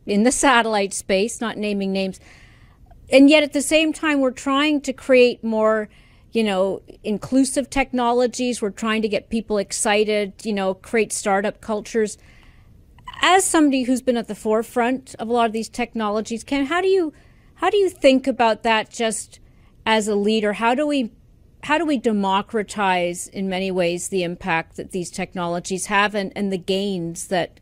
in 0.04 0.24
the 0.24 0.32
satellite 0.32 0.92
space, 0.92 1.40
not 1.40 1.56
naming 1.56 1.92
names, 1.92 2.18
and 3.10 3.30
yet 3.30 3.44
at 3.44 3.52
the 3.52 3.62
same 3.62 3.92
time, 3.92 4.20
we're 4.20 4.32
trying 4.32 4.80
to 4.80 4.92
create 4.92 5.44
more 5.44 5.88
you 6.30 6.44
know, 6.44 6.82
inclusive 7.02 7.70
technologies. 7.70 8.60
We're 8.60 8.68
trying 8.70 9.00
to 9.00 9.08
get 9.08 9.30
people 9.30 9.56
excited, 9.56 10.34
you 10.44 10.52
know, 10.52 10.74
create 10.74 11.10
startup 11.10 11.62
cultures 11.62 12.18
as 13.20 13.44
somebody 13.44 13.82
who's 13.82 14.02
been 14.02 14.16
at 14.16 14.28
the 14.28 14.34
forefront 14.34 15.14
of 15.18 15.28
a 15.28 15.32
lot 15.32 15.46
of 15.46 15.52
these 15.52 15.68
technologies, 15.68 16.44
Ken, 16.44 16.66
how 16.66 16.80
do 16.80 16.88
you 16.88 17.12
How 17.56 17.70
do 17.70 17.76
you 17.76 17.90
think 17.90 18.26
about 18.26 18.62
that 18.62 18.90
just 18.90 19.40
as 19.84 20.06
a 20.06 20.14
leader? 20.14 20.54
How 20.54 20.74
do 20.74 20.86
we 20.86 21.12
how 21.64 21.76
do 21.76 21.84
we 21.84 21.98
democratize 21.98 23.26
in 23.26 23.48
many 23.48 23.70
ways 23.70 24.08
the 24.08 24.22
impact 24.22 24.76
that 24.76 24.92
these 24.92 25.10
technologies 25.10 25.86
have 25.86 26.14
and, 26.14 26.32
and 26.36 26.52
the 26.52 26.58
gains 26.58 27.26
that 27.28 27.58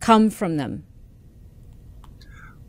come 0.00 0.30
from 0.30 0.56
them? 0.56 0.84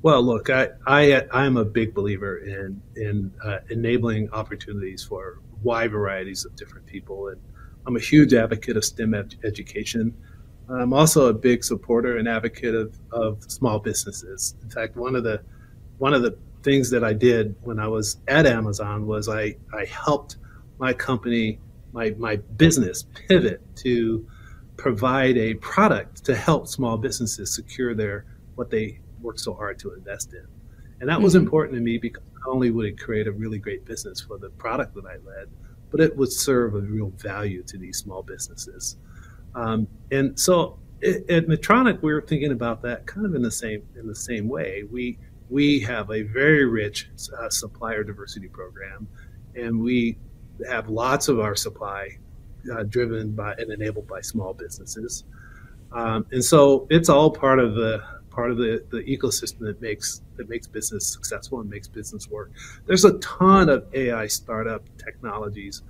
Well, 0.01 0.21
look, 0.21 0.49
I, 0.49 0.69
I 0.86 1.25
I'm 1.32 1.58
a 1.58 1.65
big 1.65 1.93
believer 1.93 2.38
in 2.38 2.82
in 2.95 3.32
uh, 3.43 3.60
enabling 3.69 4.29
opportunities 4.32 5.03
for 5.03 5.39
wide 5.63 5.91
varieties 5.91 6.45
of 6.45 6.55
different 6.55 6.86
people, 6.86 7.27
and 7.29 7.41
I'm 7.86 7.95
a 7.95 7.99
huge 7.99 8.34
advocate 8.34 8.77
of 8.77 8.86
STEM 8.86 9.13
ed- 9.13 9.36
education. 9.43 10.15
I'm 10.71 10.93
also 10.93 11.27
a 11.27 11.34
big 11.34 11.63
supporter 11.63 12.17
and 12.17 12.27
advocate 12.27 12.75
of, 12.75 12.97
of 13.12 13.43
small 13.51 13.79
businesses. 13.79 14.55
In 14.62 14.69
fact, 14.69 14.95
one 14.95 15.15
of 15.15 15.23
the 15.23 15.41
one 15.97 16.13
of 16.13 16.21
the 16.21 16.38
things 16.63 16.89
that 16.91 17.03
I 17.03 17.13
did 17.13 17.55
when 17.62 17.79
I 17.79 17.88
was 17.88 18.17
at 18.27 18.45
Amazon 18.45 19.08
was 19.08 19.29
I, 19.29 19.55
I 19.73 19.86
helped 19.86 20.38
my 20.77 20.93
company, 20.93 21.60
my, 21.91 22.12
my 22.17 22.38
business 22.38 23.05
pivot 23.27 23.62
to 23.77 24.27
provide 24.77 25.38
a 25.38 25.55
product 25.55 26.23
to 26.25 26.36
help 26.36 26.67
small 26.67 26.97
businesses 26.97 27.53
secure 27.53 27.93
their 27.93 28.25
what 28.55 28.69
they 28.69 28.99
worked 29.21 29.39
so 29.39 29.53
hard 29.53 29.79
to 29.79 29.93
invest 29.93 30.34
in. 30.34 30.45
And 30.99 31.10
that 31.10 31.15
mm-hmm. 31.15 31.23
was 31.23 31.36
important 31.36 31.75
to 31.75 31.82
me 31.82 31.97
because 31.97 32.23
not 32.39 32.53
only 32.53 32.71
would 32.71 32.86
it 32.86 32.99
create 32.99 33.27
a 33.27 33.32
really 33.32 33.58
great 33.58 33.86
business 33.86 34.21
for 34.21 34.38
the 34.38 34.49
product 34.51 34.95
that 34.95 35.05
I 35.05 35.15
led, 35.25 35.49
but 35.91 35.99
it 35.99 36.15
would 36.15 36.32
serve 36.32 36.75
a 36.75 36.79
real 36.79 37.10
value 37.17 37.63
to 37.63 37.77
these 37.77 37.97
small 37.97 38.21
businesses. 38.21 38.97
Um, 39.60 39.88
and 40.12 40.39
so 40.39 40.80
at 41.04 41.48
Medtronic, 41.48 42.02
we 42.02 42.13
were 42.13 42.22
thinking 42.22 42.52
about 42.52 42.82
that 42.84 43.06
kind 43.06 43.26
of 43.26 43.36
in 43.36 43.41
the 43.41 43.52
same 43.52 43.84
in 43.98 44.08
the 44.08 44.15
same 44.15 44.48
way. 44.48 44.84
We 44.89 45.17
we 45.50 45.80
have 45.82 46.12
a 46.12 46.22
very 46.24 46.65
rich 46.65 47.10
uh, 47.38 47.50
supplier 47.50 48.04
diversity 48.04 48.48
program, 48.48 49.08
and 49.56 49.82
we 49.82 50.17
have 50.67 50.89
lots 50.89 51.28
of 51.28 51.39
our 51.39 51.56
supply 51.56 52.17
uh, 52.74 52.84
driven 52.84 53.32
by 53.32 53.54
and 53.54 53.72
enabled 53.72 54.08
by 54.08 54.22
small 54.22 54.54
businesses. 54.54 55.24
Um, 55.91 56.26
and 56.32 56.43
so 56.43 56.88
it's 56.89 57.10
all 57.10 57.32
part 57.32 57.60
of 57.60 57.76
the 57.76 58.04
part 58.30 58.52
of 58.52 58.58
the, 58.58 58.86
the 58.91 59.00
ecosystem 59.00 59.60
that 59.62 59.82
makes 59.82 60.22
that 60.38 60.48
makes 60.48 60.67
business 60.67 61.08
successful 61.08 61.60
and 61.60 61.69
makes 61.69 61.88
business 61.88 62.30
work. 62.30 62.52
There's 62.86 63.06
a 63.06 63.17
ton 63.19 63.69
of 63.69 63.86
AI 63.93 64.28
startup 64.28 64.84
technologies 64.98 65.82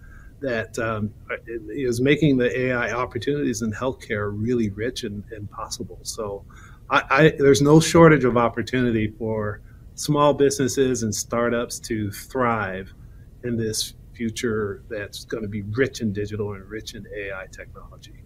that 0.41 0.77
um, 0.79 1.13
is 1.47 2.01
making 2.01 2.37
the 2.37 2.57
AI 2.57 2.91
opportunities 2.91 3.61
in 3.61 3.71
healthcare 3.71 4.31
really 4.33 4.69
rich 4.69 5.03
and, 5.03 5.23
and 5.31 5.49
possible. 5.51 5.99
So 6.03 6.45
I, 6.89 7.03
I, 7.09 7.33
there's 7.37 7.61
no 7.61 7.79
shortage 7.79 8.23
of 8.23 8.37
opportunity 8.37 9.13
for 9.17 9.61
small 9.95 10.33
businesses 10.33 11.03
and 11.03 11.13
startups 11.13 11.79
to 11.79 12.11
thrive 12.11 12.93
in 13.43 13.57
this 13.57 13.93
future 14.13 14.83
that's 14.89 15.25
going 15.25 15.43
to 15.43 15.49
be 15.49 15.61
rich 15.61 16.01
in 16.01 16.11
digital 16.13 16.53
and 16.53 16.63
rich 16.65 16.93
in 16.93 17.05
AI 17.15 17.45
technology. 17.51 18.23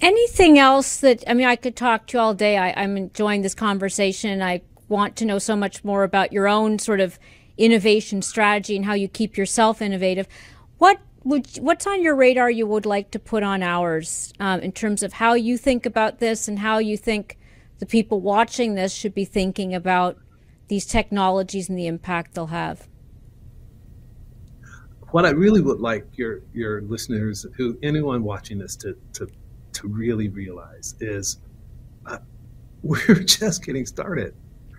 Anything 0.00 0.58
else 0.58 0.98
that, 0.98 1.24
I 1.26 1.34
mean, 1.34 1.46
I 1.46 1.56
could 1.56 1.76
talk 1.76 2.08
to 2.08 2.16
you 2.16 2.20
all 2.20 2.34
day. 2.34 2.58
I, 2.58 2.70
am 2.82 2.96
enjoying 2.96 3.42
this 3.42 3.54
conversation. 3.54 4.42
I 4.42 4.62
want 4.88 5.16
to 5.16 5.24
know 5.24 5.38
so 5.38 5.56
much 5.56 5.82
more 5.84 6.04
about 6.04 6.32
your 6.32 6.46
own 6.46 6.78
sort 6.78 7.00
of 7.00 7.18
innovation 7.56 8.22
strategy 8.22 8.76
and 8.76 8.84
how 8.84 8.94
you 8.94 9.08
keep 9.08 9.36
yourself 9.36 9.80
innovative. 9.80 10.26
What 10.78 11.00
would, 11.24 11.46
what's 11.58 11.86
on 11.86 12.02
your 12.02 12.14
radar 12.14 12.50
you 12.50 12.66
would 12.66 12.86
like 12.86 13.10
to 13.12 13.18
put 13.18 13.42
on 13.42 13.62
ours 13.62 14.32
um, 14.40 14.60
in 14.60 14.72
terms 14.72 15.02
of 15.02 15.14
how 15.14 15.34
you 15.34 15.56
think 15.56 15.86
about 15.86 16.18
this 16.18 16.48
and 16.48 16.58
how 16.58 16.78
you 16.78 16.96
think 16.96 17.38
the 17.78 17.86
people 17.86 18.20
watching 18.20 18.74
this 18.74 18.92
should 18.92 19.14
be 19.14 19.24
thinking 19.24 19.74
about 19.74 20.18
these 20.68 20.86
technologies 20.86 21.68
and 21.68 21.78
the 21.78 21.86
impact 21.86 22.34
they'll 22.34 22.46
have? 22.46 22.88
what 25.14 25.24
I 25.24 25.30
really 25.30 25.60
would 25.60 25.78
like 25.78 26.08
your 26.14 26.40
your 26.52 26.82
listeners, 26.82 27.46
who 27.56 27.78
anyone 27.84 28.24
watching 28.24 28.58
this, 28.58 28.74
to 28.78 28.96
to 29.12 29.28
to 29.74 29.86
really 29.86 30.28
realize 30.28 30.96
is 30.98 31.38
uh, 32.04 32.18
we're 32.82 33.20
just 33.20 33.64
getting 33.64 33.86
started, 33.86 34.34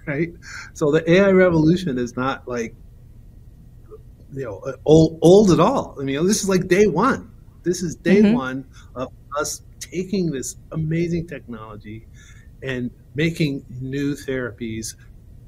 right? 0.08 0.34
So 0.74 0.92
the 0.92 1.10
AI 1.10 1.32
revolution 1.32 1.98
is 1.98 2.16
not 2.16 2.48
like 2.48 2.76
you 4.34 4.44
know 4.44 4.74
old 4.86 5.20
old 5.22 5.52
at 5.52 5.60
all. 5.60 5.96
I 6.00 6.04
mean, 6.04 6.26
this 6.28 6.44
is 6.44 6.50
like 6.50 6.68
day 6.68 6.88
one. 6.88 7.32
This 7.64 7.82
is 7.82 7.96
day 7.96 8.22
mm-hmm. 8.22 8.34
one 8.34 8.66
of 8.96 9.12
us 9.38 9.64
taking 9.80 10.32
this 10.32 10.58
amazing 10.72 11.28
technology 11.28 12.06
and 12.62 12.92
making 13.16 13.66
new 13.82 14.14
therapies 14.14 14.96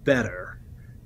better 0.04 0.60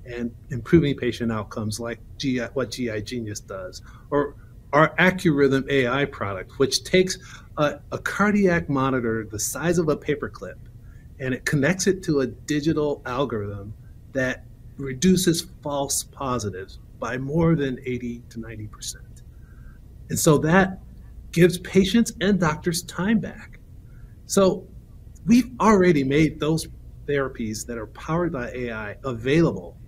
and 0.06 0.34
improving 0.50 0.96
patient 0.96 1.30
outcomes 1.30 1.78
like 1.78 2.00
GI, 2.18 2.46
what 2.54 2.70
GI 2.70 3.02
Genius 3.02 3.40
does, 3.40 3.82
or 4.10 4.34
our 4.72 4.94
AccuRhythm 4.96 5.70
AI 5.70 6.04
product, 6.06 6.58
which 6.58 6.82
takes 6.82 7.18
a, 7.58 7.78
a 7.92 7.98
cardiac 7.98 8.68
monitor 8.68 9.26
the 9.30 9.38
size 9.38 9.78
of 9.78 9.88
a 9.88 9.96
paperclip 9.96 10.56
and 11.22 11.32
it 11.32 11.46
connects 11.46 11.86
it 11.86 12.02
to 12.02 12.20
a 12.20 12.26
digital 12.26 13.00
algorithm 13.06 13.72
that 14.12 14.44
reduces 14.76 15.46
false 15.62 16.02
positives 16.04 16.78
by 16.98 17.16
more 17.16 17.54
than 17.54 17.78
80 17.86 18.22
to 18.30 18.40
90 18.40 18.66
percent. 18.66 19.22
And 20.10 20.18
so 20.18 20.36
that 20.38 20.80
gives 21.30 21.56
patients 21.58 22.12
and 22.20 22.38
doctors 22.38 22.82
time 22.82 23.18
back. 23.18 23.58
So 24.26 24.66
we've 25.24 25.50
already 25.60 26.04
made 26.04 26.38
those 26.38 26.68
therapies 27.06 27.66
that 27.66 27.78
are 27.78 27.86
powered 27.86 28.32
by 28.32 28.50
AI 28.50 28.96
available 29.04 29.78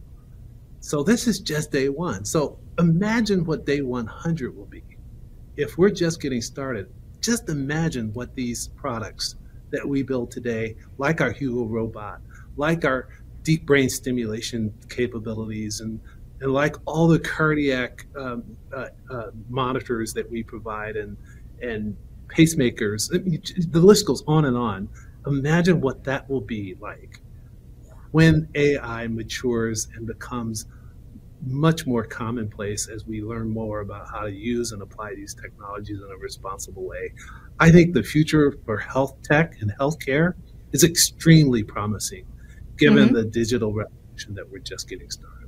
so 0.84 1.02
this 1.02 1.26
is 1.26 1.40
just 1.40 1.70
day 1.70 1.88
one. 1.88 2.26
So 2.26 2.58
imagine 2.78 3.46
what 3.46 3.64
day 3.64 3.80
100 3.80 4.54
will 4.54 4.66
be. 4.66 4.82
If 5.56 5.78
we're 5.78 5.88
just 5.88 6.20
getting 6.20 6.42
started, 6.42 6.92
just 7.22 7.48
imagine 7.48 8.12
what 8.12 8.34
these 8.34 8.68
products 8.68 9.36
that 9.74 9.86
we 9.88 10.02
build 10.02 10.30
today, 10.30 10.76
like 10.98 11.20
our 11.20 11.30
Hugo 11.32 11.64
robot, 11.64 12.20
like 12.56 12.84
our 12.84 13.08
deep 13.42 13.66
brain 13.66 13.90
stimulation 13.90 14.72
capabilities, 14.88 15.80
and, 15.80 16.00
and 16.40 16.52
like 16.52 16.76
all 16.86 17.08
the 17.08 17.18
cardiac 17.18 18.06
um, 18.16 18.56
uh, 18.74 18.86
uh, 19.10 19.30
monitors 19.48 20.14
that 20.14 20.30
we 20.30 20.42
provide 20.42 20.96
and, 20.96 21.16
and 21.60 21.96
pacemakers, 22.28 23.14
I 23.14 23.18
mean, 23.18 23.42
the 23.70 23.80
list 23.80 24.06
goes 24.06 24.22
on 24.26 24.44
and 24.44 24.56
on. 24.56 24.88
Imagine 25.26 25.80
what 25.80 26.04
that 26.04 26.28
will 26.28 26.40
be 26.40 26.76
like 26.80 27.20
when 28.12 28.48
AI 28.54 29.08
matures 29.08 29.88
and 29.94 30.06
becomes 30.06 30.66
much 31.46 31.86
more 31.86 32.04
commonplace 32.04 32.88
as 32.88 33.04
we 33.06 33.22
learn 33.22 33.48
more 33.48 33.80
about 33.80 34.08
how 34.10 34.22
to 34.22 34.32
use 34.32 34.72
and 34.72 34.82
apply 34.82 35.14
these 35.14 35.34
technologies 35.34 35.98
in 35.98 36.10
a 36.10 36.16
responsible 36.16 36.84
way. 36.84 37.12
I 37.60 37.70
think 37.70 37.94
the 37.94 38.02
future 38.02 38.56
for 38.64 38.78
health 38.78 39.16
tech 39.22 39.54
and 39.60 39.72
healthcare 39.78 40.34
is 40.72 40.84
extremely 40.84 41.62
promising 41.62 42.26
given 42.76 43.06
mm-hmm. 43.06 43.14
the 43.14 43.24
digital 43.24 43.72
revolution 43.72 44.34
that 44.34 44.50
we're 44.50 44.58
just 44.58 44.88
getting 44.88 45.10
started. 45.10 45.30
With. 45.32 45.44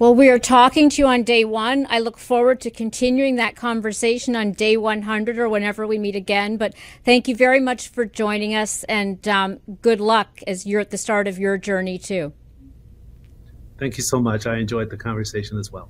Well, 0.00 0.14
we 0.14 0.30
are 0.30 0.38
talking 0.38 0.88
to 0.88 1.02
you 1.02 1.06
on 1.08 1.24
day 1.24 1.44
one. 1.44 1.86
I 1.90 1.98
look 1.98 2.16
forward 2.16 2.60
to 2.62 2.70
continuing 2.70 3.36
that 3.36 3.54
conversation 3.54 4.34
on 4.34 4.52
day 4.52 4.78
100 4.78 5.38
or 5.38 5.46
whenever 5.46 5.86
we 5.86 5.98
meet 5.98 6.16
again. 6.16 6.56
But 6.56 6.74
thank 7.04 7.28
you 7.28 7.36
very 7.36 7.60
much 7.60 7.88
for 7.88 8.06
joining 8.06 8.54
us 8.54 8.82
and 8.84 9.26
um, 9.28 9.60
good 9.82 10.00
luck 10.00 10.40
as 10.46 10.64
you're 10.64 10.80
at 10.80 10.90
the 10.90 10.96
start 10.96 11.28
of 11.28 11.38
your 11.38 11.58
journey, 11.58 11.98
too. 11.98 12.32
Thank 13.80 13.96
you 13.96 14.04
so 14.04 14.20
much. 14.20 14.46
I 14.46 14.58
enjoyed 14.58 14.90
the 14.90 14.98
conversation 14.98 15.58
as 15.58 15.72
well. 15.72 15.88